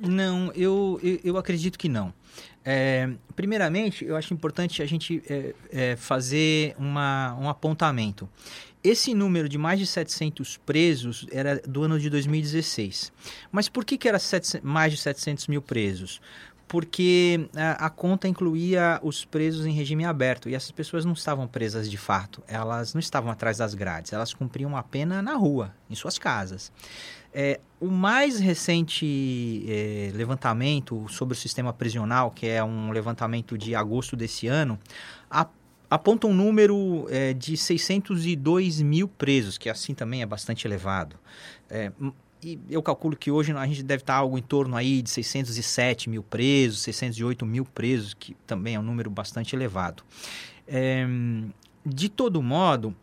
Não, 0.00 0.52
eu, 0.54 0.98
eu, 1.02 1.20
eu 1.24 1.36
acredito 1.36 1.78
que 1.78 1.88
não. 1.88 2.12
É, 2.64 3.10
primeiramente, 3.34 4.04
eu 4.04 4.16
acho 4.16 4.32
importante 4.32 4.82
a 4.82 4.86
gente 4.86 5.22
é, 5.28 5.54
é, 5.70 5.96
fazer 5.96 6.74
uma, 6.78 7.36
um 7.40 7.48
apontamento. 7.48 8.28
Esse 8.84 9.14
número 9.14 9.48
de 9.48 9.58
mais 9.58 9.78
de 9.78 9.86
700 9.86 10.56
presos 10.56 11.26
era 11.30 11.60
do 11.60 11.84
ano 11.84 12.00
de 12.00 12.10
2016. 12.10 13.12
Mas 13.52 13.68
por 13.68 13.84
que, 13.84 13.96
que 13.96 14.08
era 14.08 14.18
mais 14.62 14.92
de 14.92 14.98
700 14.98 15.46
mil 15.46 15.62
presos? 15.62 16.20
Porque 16.68 17.48
a, 17.54 17.86
a, 17.86 17.90
conta 17.90 18.26
incluía 18.26 18.98
os 19.02 19.24
presos 19.24 19.66
em 19.66 19.72
regime 19.72 20.04
aberto 20.04 20.48
e 20.48 20.54
essas 20.54 20.70
pessoas 20.70 21.04
não 21.04 21.12
estavam 21.12 21.46
presas 21.46 21.90
de 21.90 21.98
fato, 21.98 22.42
elas 22.48 22.94
não 22.94 22.98
estavam 22.98 23.30
atrás 23.30 23.58
das 23.58 23.74
grades, 23.74 24.12
elas 24.12 24.32
cumpriam 24.32 24.76
a 24.76 24.82
pena 24.82 25.20
na 25.20 25.34
rua, 25.34 25.74
em 25.90 25.94
suas 25.94 26.18
casas. 26.18 26.72
É, 27.34 27.60
o 27.80 27.86
mais 27.86 28.38
recente 28.38 29.64
é, 29.68 30.10
levantamento 30.14 31.06
sobre 31.08 31.34
o 31.34 31.36
sistema 31.36 31.72
prisional, 31.72 32.30
que 32.30 32.46
é 32.46 32.62
um 32.62 32.90
levantamento 32.90 33.56
de 33.56 33.74
agosto 33.74 34.14
desse 34.14 34.46
ano, 34.46 34.78
a, 35.30 35.46
aponta 35.90 36.26
um 36.26 36.34
número 36.34 37.06
é, 37.10 37.34
de 37.34 37.56
602 37.56 38.80
mil 38.80 39.06
presos, 39.06 39.58
que 39.58 39.68
assim 39.68 39.94
também 39.94 40.22
é 40.22 40.26
bastante 40.26 40.66
elevado. 40.66 41.16
É, 41.68 41.92
e 42.42 42.58
eu 42.68 42.82
calculo 42.82 43.16
que 43.16 43.30
hoje 43.30 43.52
a 43.52 43.66
gente 43.66 43.82
deve 43.82 44.02
estar 44.02 44.14
algo 44.14 44.36
em 44.36 44.42
torno 44.42 44.76
aí 44.76 45.00
de 45.00 45.10
607 45.10 46.10
mil 46.10 46.22
presos, 46.22 46.80
608 46.82 47.46
mil 47.46 47.64
presos, 47.64 48.14
que 48.14 48.34
também 48.46 48.74
é 48.74 48.80
um 48.80 48.82
número 48.82 49.08
bastante 49.08 49.54
elevado. 49.54 50.02
É, 50.66 51.06
de 51.86 52.08
todo 52.08 52.42
modo, 52.42 52.94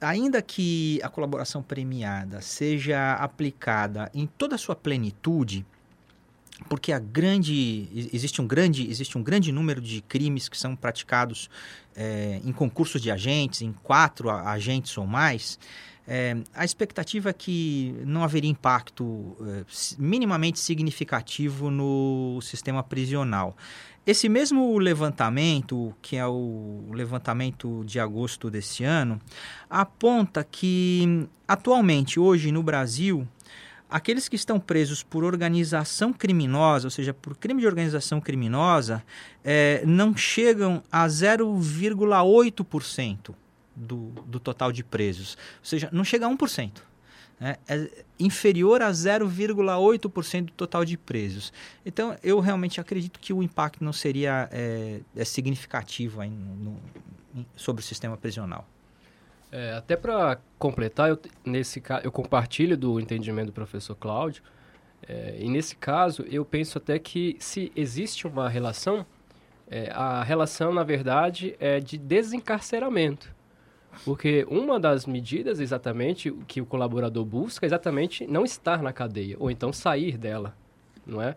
ainda 0.00 0.40
que 0.40 1.00
a 1.02 1.08
colaboração 1.08 1.62
premiada 1.62 2.40
seja 2.40 3.14
aplicada 3.14 4.10
em 4.14 4.26
toda 4.26 4.54
a 4.54 4.58
sua 4.58 4.74
plenitude, 4.74 5.66
porque 6.70 6.92
a 6.92 6.98
grande 6.98 7.88
existe 8.12 8.40
um 8.40 8.46
grande 8.46 8.88
existe 8.88 9.18
um 9.18 9.22
grande 9.22 9.52
número 9.52 9.78
de 9.78 10.00
crimes 10.00 10.48
que 10.48 10.56
são 10.56 10.74
praticados 10.74 11.50
é, 11.94 12.40
em 12.42 12.52
concursos 12.52 13.02
de 13.02 13.10
agentes, 13.10 13.60
em 13.60 13.72
quatro 13.72 14.30
agentes 14.30 14.96
ou 14.96 15.06
mais, 15.06 15.58
é, 16.06 16.36
a 16.54 16.64
expectativa 16.64 17.30
é 17.30 17.32
que 17.32 17.96
não 18.04 18.22
haveria 18.22 18.50
impacto 18.50 19.36
é, 19.40 19.64
minimamente 19.98 20.60
significativo 20.60 21.70
no 21.70 22.38
sistema 22.42 22.82
prisional. 22.82 23.56
Esse 24.06 24.28
mesmo 24.28 24.78
levantamento, 24.78 25.92
que 26.00 26.16
é 26.16 26.24
o 26.24 26.84
levantamento 26.92 27.82
de 27.84 27.98
agosto 27.98 28.48
desse 28.48 28.84
ano, 28.84 29.20
aponta 29.68 30.44
que 30.44 31.26
atualmente, 31.48 32.20
hoje 32.20 32.52
no 32.52 32.62
Brasil, 32.62 33.26
aqueles 33.90 34.28
que 34.28 34.36
estão 34.36 34.60
presos 34.60 35.02
por 35.02 35.24
organização 35.24 36.12
criminosa, 36.12 36.86
ou 36.86 36.90
seja, 36.90 37.12
por 37.12 37.36
crime 37.36 37.60
de 37.60 37.66
organização 37.66 38.20
criminosa, 38.20 39.02
é, 39.42 39.82
não 39.84 40.16
chegam 40.16 40.84
a 40.90 41.04
0,8% 41.08 43.34
do, 43.76 44.08
do 44.26 44.40
total 44.40 44.72
de 44.72 44.82
presos. 44.82 45.36
Ou 45.58 45.64
seja, 45.64 45.88
não 45.92 46.02
chega 46.02 46.26
a 46.26 46.30
1% 46.30 46.80
né, 47.38 47.56
é 47.68 47.88
inferior 48.18 48.80
a 48.82 48.90
0,8% 48.90 50.46
do 50.46 50.52
total 50.52 50.84
de 50.84 50.96
presos. 50.96 51.52
Então, 51.84 52.16
eu 52.22 52.40
realmente 52.40 52.80
acredito 52.80 53.20
que 53.20 53.32
o 53.32 53.42
impacto 53.42 53.84
não 53.84 53.92
seria 53.92 54.48
é, 54.50 55.00
é 55.14 55.24
significativo 55.24 56.20
aí 56.20 56.30
no, 56.30 56.76
sobre 57.54 57.82
o 57.82 57.84
sistema 57.84 58.16
prisional. 58.16 58.66
É, 59.52 59.74
até 59.74 59.96
para 59.96 60.38
completar, 60.58 61.10
eu, 61.10 61.18
nesse, 61.44 61.82
eu 62.02 62.10
compartilho 62.10 62.76
do 62.76 62.98
entendimento 62.98 63.46
do 63.46 63.52
professor 63.52 63.94
Cláudio, 63.94 64.42
é, 65.06 65.36
e 65.38 65.48
nesse 65.48 65.76
caso 65.76 66.22
eu 66.22 66.44
penso 66.44 66.78
até 66.78 66.98
que 66.98 67.36
se 67.38 67.70
existe 67.76 68.26
uma 68.26 68.48
relação, 68.48 69.06
é, 69.68 69.90
a 69.92 70.22
relação, 70.22 70.72
na 70.72 70.82
verdade, 70.82 71.54
é 71.60 71.80
de 71.80 71.98
desencarceramento. 71.98 73.35
Porque 74.04 74.46
uma 74.50 74.78
das 74.78 75.06
medidas 75.06 75.58
exatamente 75.58 76.30
que 76.46 76.60
o 76.60 76.66
colaborador 76.66 77.24
busca 77.24 77.64
é 77.64 77.68
exatamente 77.68 78.26
não 78.26 78.44
estar 78.44 78.82
na 78.82 78.92
cadeia, 78.92 79.36
ou 79.38 79.50
então 79.50 79.72
sair 79.72 80.16
dela, 80.16 80.54
não 81.06 81.20
é? 81.20 81.34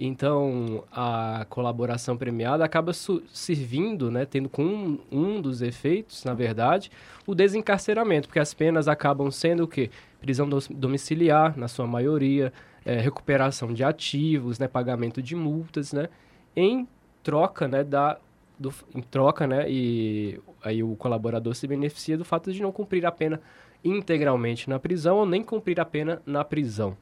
Então, 0.00 0.84
a 0.92 1.44
colaboração 1.50 2.16
premiada 2.16 2.64
acaba 2.64 2.92
servindo, 2.92 4.12
né, 4.12 4.24
tendo 4.24 4.48
como 4.48 5.00
um, 5.10 5.40
dos 5.40 5.60
efeitos, 5.60 6.22
na 6.22 6.34
verdade, 6.34 6.88
o 7.26 7.34
desencarceramento, 7.34 8.28
porque 8.28 8.38
as 8.38 8.54
penas 8.54 8.86
acabam 8.86 9.28
sendo 9.28 9.64
o 9.64 9.68
quê? 9.68 9.90
Prisão 10.20 10.48
domiciliar, 10.70 11.58
na 11.58 11.66
sua 11.66 11.84
maioria, 11.84 12.52
é, 12.84 13.00
recuperação 13.00 13.74
de 13.74 13.82
ativos, 13.82 14.60
né, 14.60 14.68
pagamento 14.68 15.20
de 15.20 15.34
multas, 15.34 15.92
né, 15.92 16.08
em 16.54 16.86
troca 17.24 17.66
né, 17.66 17.82
da 17.82 18.18
do, 18.58 18.72
em 18.94 19.00
troca, 19.00 19.46
né? 19.46 19.70
E 19.70 20.40
aí 20.62 20.82
o 20.82 20.96
colaborador 20.96 21.54
se 21.54 21.66
beneficia 21.66 22.18
do 22.18 22.24
fato 22.24 22.52
de 22.52 22.60
não 22.60 22.72
cumprir 22.72 23.06
a 23.06 23.12
pena 23.12 23.40
integralmente 23.84 24.68
na 24.68 24.78
prisão 24.78 25.18
ou 25.18 25.26
nem 25.26 25.42
cumprir 25.42 25.80
a 25.80 25.84
pena 25.84 26.20
na 26.26 26.44
prisão. 26.44 26.96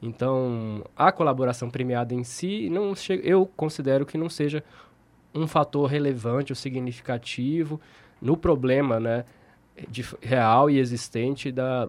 Então, 0.00 0.84
a 0.96 1.10
colaboração 1.10 1.70
premiada 1.70 2.14
em 2.14 2.22
si, 2.24 2.68
não 2.68 2.92
eu 3.22 3.46
considero 3.56 4.04
que 4.04 4.18
não 4.18 4.28
seja 4.28 4.62
um 5.34 5.48
fator 5.48 5.86
relevante 5.88 6.52
ou 6.52 6.56
significativo 6.56 7.80
no 8.20 8.36
problema 8.36 9.00
né, 9.00 9.24
de, 9.88 10.04
real 10.20 10.70
e 10.70 10.78
existente 10.78 11.50
da, 11.50 11.88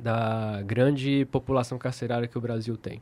da 0.00 0.62
grande 0.62 1.26
população 1.30 1.78
carcerária 1.78 2.26
que 2.26 2.38
o 2.38 2.40
Brasil 2.40 2.76
tem. 2.76 3.00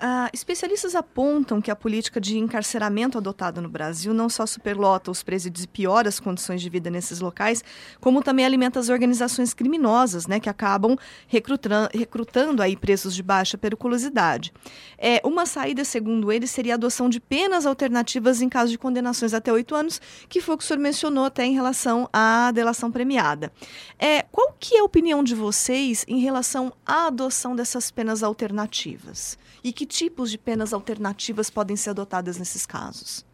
Uh, 0.00 0.30
especialistas 0.32 0.94
apontam 0.94 1.60
que 1.60 1.70
a 1.70 1.76
política 1.76 2.18
de 2.18 2.38
encarceramento 2.38 3.18
adotada 3.18 3.60
no 3.60 3.68
Brasil 3.68 4.14
não 4.14 4.30
só 4.30 4.46
superlota 4.46 5.10
os 5.10 5.22
presídios 5.22 5.64
e 5.64 5.68
piora 5.68 6.08
as 6.08 6.18
condições 6.18 6.62
de 6.62 6.70
vida 6.70 6.88
nesses 6.88 7.20
locais, 7.20 7.62
como 8.00 8.22
também 8.22 8.46
alimenta 8.46 8.80
as 8.80 8.88
organizações 8.88 9.52
criminosas, 9.52 10.26
né, 10.26 10.40
que 10.40 10.48
acabam 10.48 10.96
recrutando, 11.28 11.90
recrutando 11.92 12.62
aí 12.62 12.76
presos 12.76 13.14
de 13.14 13.22
baixa 13.22 13.58
periculosidade. 13.58 14.54
É, 14.96 15.20
uma 15.22 15.44
saída, 15.44 15.84
segundo 15.84 16.32
eles, 16.32 16.50
seria 16.50 16.72
a 16.72 16.76
adoção 16.76 17.10
de 17.10 17.20
penas 17.20 17.66
alternativas 17.66 18.40
em 18.40 18.48
caso 18.48 18.72
de 18.72 18.78
condenações 18.78 19.34
até 19.34 19.52
oito 19.52 19.74
anos, 19.74 20.00
que 20.30 20.40
foi 20.40 20.54
o 20.54 20.58
que 20.58 20.64
o 20.64 20.66
senhor 20.66 20.80
mencionou 20.80 21.26
até 21.26 21.44
em 21.44 21.52
relação 21.52 22.08
à 22.10 22.50
delação 22.52 22.90
premiada. 22.90 23.52
É, 23.98 24.22
qual 24.32 24.56
que 24.58 24.76
é 24.76 24.80
a 24.80 24.84
opinião 24.84 25.22
de 25.22 25.34
vocês 25.34 26.06
em 26.08 26.20
relação 26.20 26.72
à 26.86 27.08
adoção 27.08 27.54
dessas 27.54 27.90
penas 27.90 28.22
alternativas? 28.22 29.36
E 29.62 29.72
que 29.72 29.84
tipos 29.84 30.30
de 30.30 30.38
penas 30.38 30.72
alternativas 30.72 31.50
podem 31.50 31.76
ser 31.76 31.90
adotadas 31.90 32.38
nesses 32.38 32.64
casos? 32.64 33.24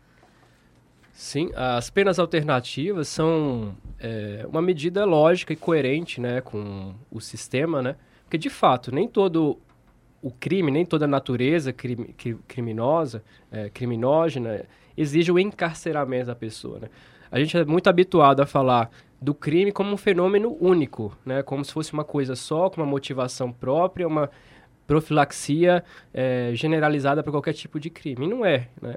Sim, 1.12 1.51
as 1.55 1.89
penas 1.89 2.19
alternativas 2.19 3.09
são 3.09 3.75
é, 3.99 4.45
uma 4.49 4.61
medida 4.61 5.05
lógica 5.05 5.53
e 5.53 5.57
coerente 5.57 6.21
né, 6.21 6.43
com 6.43 6.95
o 7.11 7.21
sistema, 7.21 7.81
né? 7.81 7.97
Porque, 8.25 8.37
de 8.37 8.51
fato, 8.51 8.93
nem 8.93 9.09
todo 9.09 9.59
o 10.21 10.31
crime, 10.31 10.71
nem 10.71 10.85
toda 10.85 11.05
a 11.05 11.09
natureza 11.09 11.73
crime, 11.73 12.15
criminosa, 12.47 13.23
é, 13.51 13.71
criminógena, 13.71 14.65
exige 14.97 15.31
o 15.31 15.39
encarceramento 15.39 16.27
da 16.27 16.35
pessoa, 16.35 16.81
né? 16.81 16.89
A 17.31 17.39
gente 17.39 17.57
é 17.57 17.65
muito 17.65 17.89
habituado 17.89 18.41
a 18.41 18.47
falar 18.47 18.91
do 19.21 19.35
crime 19.35 19.73
como 19.73 19.93
um 19.93 19.97
fenômeno 19.97 20.57
único, 20.61 21.17
né? 21.25 21.43
Como 21.43 21.65
se 21.65 21.73
fosse 21.73 21.93
uma 21.93 22.05
coisa 22.05 22.37
só, 22.37 22.69
com 22.69 22.81
uma 22.81 22.87
motivação 22.87 23.53
própria, 23.53 24.07
uma 24.07 24.31
profilaxia 24.87 25.85
é, 26.12 26.51
generalizada 26.55 27.22
para 27.22 27.33
qualquer 27.33 27.53
tipo 27.53 27.81
de 27.81 27.90
crime. 27.90 28.27
não 28.27 28.44
é, 28.44 28.68
né? 28.81 28.96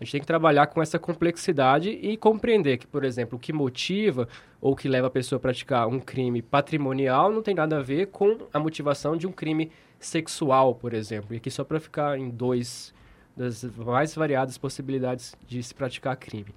A 0.00 0.04
gente 0.04 0.12
tem 0.12 0.20
que 0.20 0.26
trabalhar 0.26 0.66
com 0.66 0.82
essa 0.82 0.98
complexidade 0.98 1.88
e 1.88 2.16
compreender 2.16 2.76
que, 2.76 2.88
por 2.88 3.04
exemplo, 3.04 3.36
o 3.36 3.40
que 3.40 3.52
motiva 3.52 4.26
ou 4.60 4.74
que 4.74 4.88
leva 4.88 5.06
a 5.06 5.10
pessoa 5.10 5.36
a 5.36 5.40
praticar 5.40 5.86
um 5.86 6.00
crime 6.00 6.42
patrimonial 6.42 7.30
não 7.30 7.40
tem 7.40 7.54
nada 7.54 7.78
a 7.78 7.82
ver 7.82 8.08
com 8.08 8.36
a 8.52 8.58
motivação 8.58 9.16
de 9.16 9.28
um 9.28 9.32
crime 9.32 9.70
sexual, 10.00 10.74
por 10.74 10.92
exemplo. 10.92 11.32
E 11.34 11.36
aqui 11.36 11.52
só 11.52 11.62
para 11.62 11.78
ficar 11.78 12.18
em 12.18 12.30
dois 12.30 12.92
das 13.36 13.62
mais 13.62 14.12
variadas 14.12 14.58
possibilidades 14.58 15.36
de 15.46 15.62
se 15.62 15.72
praticar 15.72 16.16
crime. 16.16 16.52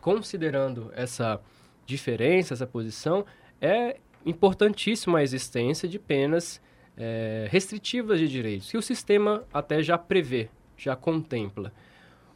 Considerando 0.00 0.90
essa 0.96 1.40
diferença, 1.86 2.54
essa 2.54 2.66
posição, 2.66 3.24
é 3.60 3.98
importantíssima 4.26 5.20
a 5.20 5.22
existência 5.22 5.88
de 5.88 5.98
penas 5.98 6.60
é, 7.00 7.48
restritivas 7.50 8.18
de 8.18 8.28
direitos, 8.28 8.70
que 8.70 8.76
o 8.76 8.82
sistema 8.82 9.42
até 9.52 9.82
já 9.82 9.96
prevê, 9.96 10.50
já 10.76 10.94
contempla. 10.94 11.72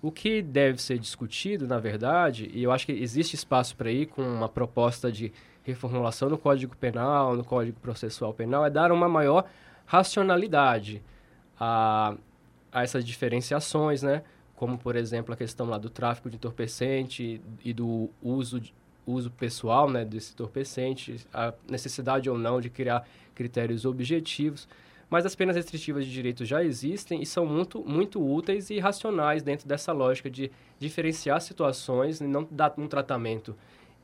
O 0.00 0.10
que 0.10 0.40
deve 0.40 0.80
ser 0.80 0.98
discutido, 0.98 1.66
na 1.66 1.78
verdade, 1.78 2.50
e 2.52 2.62
eu 2.62 2.72
acho 2.72 2.86
que 2.86 2.92
existe 2.92 3.34
espaço 3.34 3.76
para 3.76 3.90
ir 3.90 4.06
com 4.06 4.22
uma 4.22 4.48
proposta 4.48 5.12
de 5.12 5.32
reformulação 5.62 6.28
no 6.28 6.38
Código 6.38 6.76
Penal, 6.76 7.36
no 7.36 7.44
Código 7.44 7.78
Processual 7.80 8.32
Penal, 8.32 8.64
é 8.64 8.70
dar 8.70 8.90
uma 8.90 9.08
maior 9.08 9.44
racionalidade 9.86 11.02
a, 11.58 12.14
a 12.72 12.82
essas 12.82 13.04
diferenciações, 13.04 14.02
né? 14.02 14.22
Como, 14.56 14.78
por 14.78 14.96
exemplo, 14.96 15.34
a 15.34 15.36
questão 15.36 15.66
lá 15.66 15.78
do 15.78 15.90
tráfico 15.90 16.30
de 16.30 16.36
entorpecente 16.36 17.40
e 17.62 17.72
do 17.72 18.10
uso, 18.22 18.62
uso 19.06 19.30
pessoal 19.30 19.90
né, 19.90 20.04
desse 20.04 20.32
entorpecente, 20.32 21.26
a 21.32 21.52
necessidade 21.68 22.30
ou 22.30 22.38
não 22.38 22.60
de 22.60 22.70
criar 22.70 23.06
critérios 23.34 23.84
objetivos, 23.84 24.68
mas 25.10 25.26
as 25.26 25.34
penas 25.34 25.56
restritivas 25.56 26.04
de 26.06 26.12
direito 26.12 26.44
já 26.44 26.64
existem 26.64 27.22
e 27.22 27.26
são 27.26 27.46
muito, 27.46 27.84
muito 27.84 28.24
úteis 28.24 28.70
e 28.70 28.78
racionais 28.78 29.42
dentro 29.42 29.68
dessa 29.68 29.92
lógica 29.92 30.30
de 30.30 30.50
diferenciar 30.78 31.40
situações 31.40 32.20
e 32.20 32.24
não 32.24 32.46
dar 32.50 32.74
um 32.78 32.86
tratamento 32.86 33.56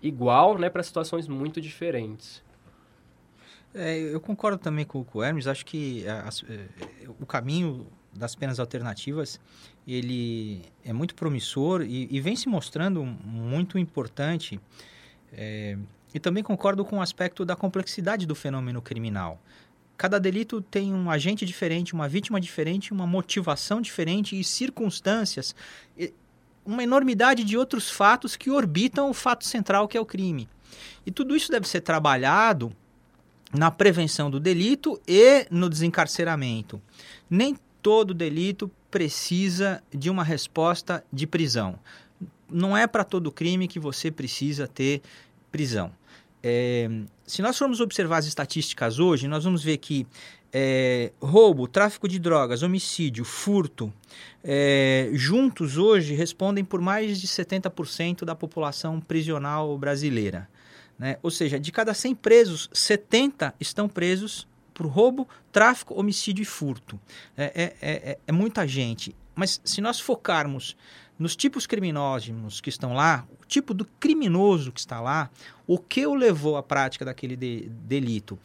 igual 0.03 0.59
né, 0.59 0.69
para 0.69 0.83
situações 0.83 1.27
muito 1.27 1.61
diferentes. 1.61 2.43
É, 3.75 3.99
eu 3.99 4.21
concordo 4.21 4.59
também 4.59 4.85
com, 4.85 5.05
com 5.05 5.21
o 5.21 5.23
Hermes, 5.23 5.47
acho 5.47 5.65
que 5.65 6.05
é, 6.05 6.11
as, 6.11 6.43
é, 6.43 6.67
o 7.21 7.27
caminho 7.27 7.87
das 8.13 8.35
penas 8.35 8.59
alternativas 8.59 9.39
ele 9.87 10.63
é 10.85 10.93
muito 10.93 11.15
promissor 11.15 11.83
e, 11.83 12.09
e 12.11 12.21
vem 12.21 12.35
se 12.35 12.49
mostrando 12.49 13.05
muito 13.05 13.79
importante 13.79 14.61
é, 15.33 15.77
e 16.15 16.21
também 16.21 16.43
concordo 16.43 16.85
com 16.85 16.99
o 16.99 17.03
aspecto 17.03 17.45
da 17.45 17.57
complexidade 17.57 18.27
do 18.27 18.35
fenômeno 18.35 18.83
criminal. 18.83 19.41
Cada 19.97 20.19
delito 20.19 20.63
tem 20.63 20.95
um 20.95 21.11
agente 21.11 21.45
diferente, 21.45 21.93
uma 21.93 22.09
vítima 22.09 22.41
diferente, 22.41 22.93
uma 22.93 23.07
motivação 23.07 23.81
diferente 23.81 24.39
e 24.39 24.43
circunstâncias, 24.43 25.55
uma 26.65 26.83
enormidade 26.83 27.45
de 27.45 27.57
outros 27.57 27.91
fatos 27.91 28.35
que 28.35 28.51
orbitam 28.51 29.11
o 29.11 29.15
fato 29.15 29.45
central 29.45 29.87
que 29.87 29.99
é 29.99 30.01
o 30.01 30.07
crime. 30.07 30.49
E 31.05 31.11
tudo 31.11 31.37
isso 31.37 31.51
deve 31.51 31.69
ser 31.69 31.83
trabalhado 31.83 32.75
na 33.53 33.71
prevenção 33.71 34.31
do 34.31 34.41
delito 34.41 35.01
e 35.07 35.47
no 35.51 35.69
desencarceramento. 35.69 36.81
Nem 37.29 37.57
todo 37.83 38.15
delito 38.15 38.71
precisa 38.91 39.83
de 39.93 40.09
uma 40.09 40.25
resposta 40.25 41.05
de 41.13 41.27
prisão. 41.27 41.79
Não 42.49 42.77
é 42.77 42.87
para 42.87 43.05
todo 43.05 43.31
crime 43.31 43.69
que 43.69 43.79
você 43.79 44.11
precisa 44.11 44.67
ter 44.67 45.03
prisão. 45.51 45.93
É, 46.43 46.89
se 47.27 47.43
nós 47.43 47.57
formos 47.57 47.81
observar 47.81 48.19
as 48.19 48.27
estatísticas 48.27 48.99
hoje, 48.99 49.29
nós 49.29 49.45
vamos 49.45 49.63
ver 49.63 49.77
que 49.77 50.07
é, 50.53 51.13
roubo, 51.21 51.69
tráfico 51.69 52.09
de 52.09 52.19
drogas, 52.19 52.63
homicídio, 52.63 53.25
furto, 53.25 53.93
é, 54.43 55.11
juntos 55.13 55.77
hoje 55.77 56.15
respondem 56.15 56.65
por 56.65 56.81
mais 56.81 57.21
de 57.21 57.29
70% 57.29 58.25
da 58.25 58.35
população 58.35 59.01
prisional 59.01 59.77
brasileira. 59.79 60.49
Né? 60.99 61.17
Ou 61.23 61.31
seja, 61.31 61.59
de 61.59 61.71
cada 61.71 61.95
100 61.95 62.15
presos, 62.17 62.69
70 62.73 63.55
estão 63.61 63.89
presos 63.89 64.47
por 64.75 64.87
roubo, 64.87 65.29
tráfico, 65.53 65.99
homicídio 65.99 66.43
e 66.43 66.47
furto. 66.47 66.99
É, 67.37 67.45
é, 67.45 67.77
é, 67.81 68.19
é 68.27 68.33
muita 68.33 68.67
gente. 68.67 69.15
Mas 69.35 69.61
se 69.65 69.81
nós 69.81 70.01
focarmos 70.01 70.77
nos 71.21 71.37
tipos 71.37 71.67
criminosos 71.67 72.63
que 72.63 72.71
estão 72.71 72.95
lá, 72.95 73.27
o 73.39 73.45
tipo 73.45 73.75
do 73.75 73.85
criminoso 73.85 74.73
que 74.73 74.81
está 74.81 75.03
lá, 75.03 75.31
o 75.67 75.79
que 75.79 76.07
o 76.07 76.15
levou 76.15 76.57
à 76.57 76.63
prática 76.63 77.05
daquele 77.05 77.37
de, 77.37 77.69
delito 77.69 78.39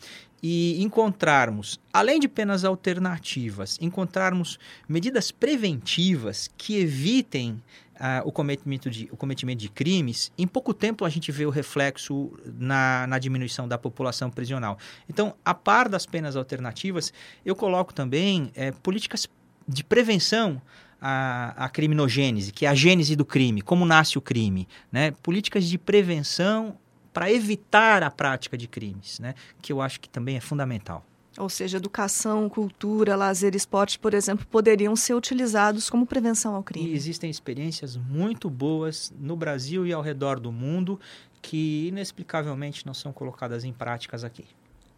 e 0.43 0.83
encontrarmos, 0.83 1.79
além 1.93 2.19
de 2.19 2.27
penas 2.27 2.65
alternativas, 2.65 3.77
encontrarmos 3.81 4.59
medidas 4.89 5.31
preventivas 5.31 6.51
que 6.57 6.75
evitem 6.75 7.63
uh, 7.95 8.27
o, 8.27 8.31
cometimento 8.31 8.89
de, 8.89 9.07
o 9.09 9.15
cometimento 9.15 9.61
de 9.61 9.69
crimes, 9.69 10.29
em 10.38 10.45
pouco 10.45 10.73
tempo 10.73 11.05
a 11.05 11.09
gente 11.09 11.31
vê 11.31 11.45
o 11.45 11.49
reflexo 11.49 12.33
na, 12.59 13.07
na 13.07 13.17
diminuição 13.17 13.69
da 13.69 13.77
população 13.77 14.29
prisional. 14.29 14.77
Então, 15.09 15.33
a 15.45 15.53
par 15.53 15.88
das 15.88 16.05
penas 16.05 16.35
alternativas, 16.35 17.13
eu 17.45 17.55
coloco 17.55 17.93
também 17.93 18.51
é, 18.53 18.71
políticas 18.71 19.29
de 19.65 19.81
prevenção 19.81 20.61
a, 21.07 21.65
a 21.65 21.69
criminogênese, 21.69 22.51
que 22.51 22.65
é 22.65 22.69
a 22.69 22.73
gênese 22.73 23.15
do 23.15 23.23
crime, 23.23 23.61
como 23.61 23.85
nasce 23.85 24.17
o 24.17 24.21
crime, 24.21 24.67
né? 24.91 25.11
políticas 25.21 25.65
de 25.65 25.77
prevenção 25.77 26.79
para 27.13 27.31
evitar 27.31 28.01
a 28.01 28.09
prática 28.09 28.57
de 28.57 28.67
crimes, 28.67 29.19
né? 29.19 29.35
que 29.61 29.71
eu 29.71 29.81
acho 29.81 29.99
que 29.99 30.09
também 30.09 30.35
é 30.35 30.39
fundamental. 30.39 31.05
Ou 31.37 31.47
seja, 31.47 31.77
educação, 31.77 32.49
cultura, 32.49 33.15
lazer, 33.15 33.55
esporte, 33.55 33.99
por 33.99 34.15
exemplo, 34.15 34.47
poderiam 34.47 34.95
ser 34.95 35.13
utilizados 35.13 35.91
como 35.91 36.07
prevenção 36.07 36.55
ao 36.55 36.63
crime. 36.63 36.89
E 36.89 36.95
existem 36.95 37.29
experiências 37.29 37.95
muito 37.95 38.49
boas 38.49 39.13
no 39.19 39.35
Brasil 39.35 39.85
e 39.85 39.93
ao 39.93 40.01
redor 40.01 40.39
do 40.39 40.51
mundo 40.51 40.99
que 41.39 41.87
inexplicavelmente 41.89 42.83
não 42.83 42.95
são 42.95 43.13
colocadas 43.13 43.63
em 43.63 43.71
práticas 43.71 44.23
aqui. 44.23 44.45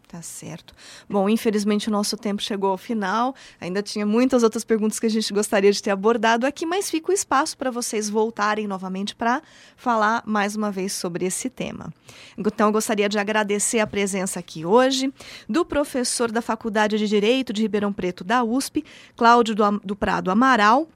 Tá 0.08 0.22
certo. 0.22 0.74
Bom, 1.06 1.28
infelizmente 1.28 1.88
o 1.88 1.92
nosso 1.92 2.16
tempo 2.16 2.40
chegou 2.40 2.70
ao 2.70 2.78
final. 2.78 3.34
Ainda 3.60 3.82
tinha 3.82 4.06
muitas 4.06 4.42
outras 4.42 4.64
perguntas 4.64 4.98
que 4.98 5.04
a 5.04 5.10
gente 5.10 5.30
gostaria 5.34 5.70
de 5.70 5.82
ter 5.82 5.90
abordado 5.90 6.46
aqui, 6.46 6.64
mas 6.64 6.88
fica 6.88 7.10
o 7.10 7.14
espaço 7.14 7.58
para 7.58 7.70
vocês 7.70 8.08
voltarem 8.08 8.66
novamente 8.66 9.14
para 9.14 9.42
falar 9.76 10.22
mais 10.24 10.56
uma 10.56 10.72
vez 10.72 10.94
sobre 10.94 11.26
esse 11.26 11.50
tema. 11.50 11.92
Então, 12.38 12.68
eu 12.68 12.72
gostaria 12.72 13.06
de 13.06 13.18
agradecer 13.18 13.80
a 13.80 13.86
presença 13.86 14.40
aqui 14.40 14.64
hoje 14.64 15.12
do 15.46 15.62
professor 15.62 16.32
da 16.32 16.40
Faculdade 16.40 16.96
de 16.96 17.06
Direito 17.06 17.52
de 17.52 17.60
Ribeirão 17.60 17.92
Preto 17.92 18.24
da 18.24 18.42
USP, 18.42 18.82
Cláudio 19.14 19.54
do 19.84 19.94
Prado 19.94 20.30
Amaral, 20.30 20.88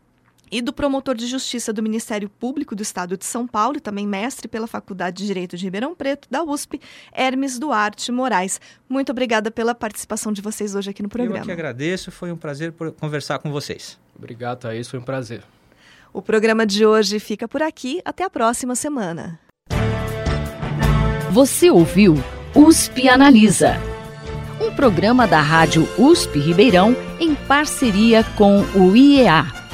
e 0.52 0.60
do 0.60 0.72
promotor 0.72 1.14
de 1.14 1.26
justiça 1.26 1.72
do 1.72 1.82
Ministério 1.82 2.28
Público 2.28 2.76
do 2.76 2.82
Estado 2.82 3.16
de 3.16 3.24
São 3.24 3.46
Paulo, 3.46 3.78
e 3.78 3.80
também 3.80 4.06
mestre 4.06 4.46
pela 4.46 4.66
Faculdade 4.66 5.16
de 5.16 5.26
Direito 5.26 5.56
de 5.56 5.64
Ribeirão 5.64 5.94
Preto, 5.94 6.28
da 6.30 6.44
USP, 6.44 6.78
Hermes 7.12 7.58
Duarte 7.58 8.12
Moraes. 8.12 8.60
Muito 8.86 9.10
obrigada 9.10 9.50
pela 9.50 9.74
participação 9.74 10.30
de 10.30 10.42
vocês 10.42 10.74
hoje 10.74 10.90
aqui 10.90 11.02
no 11.02 11.08
programa. 11.08 11.38
Eu 11.38 11.44
que 11.44 11.52
agradeço, 11.52 12.10
foi 12.10 12.30
um 12.30 12.36
prazer 12.36 12.74
conversar 13.00 13.38
com 13.38 13.50
vocês. 13.50 13.98
Obrigado, 14.14 14.58
Thaís, 14.60 14.88
foi 14.88 14.98
um 14.98 15.02
prazer. 15.02 15.42
O 16.12 16.20
programa 16.20 16.66
de 16.66 16.84
hoje 16.84 17.18
fica 17.18 17.48
por 17.48 17.62
aqui, 17.62 18.02
até 18.04 18.22
a 18.22 18.28
próxima 18.28 18.74
semana. 18.74 19.40
Você 21.30 21.70
ouviu 21.70 22.14
USP 22.54 23.08
Analisa. 23.08 23.76
Um 24.60 24.74
programa 24.74 25.26
da 25.26 25.40
Rádio 25.40 25.88
USP 25.98 26.38
Ribeirão 26.38 26.94
em 27.18 27.34
parceria 27.34 28.22
com 28.36 28.60
o 28.76 28.94
IEA, 28.94 29.61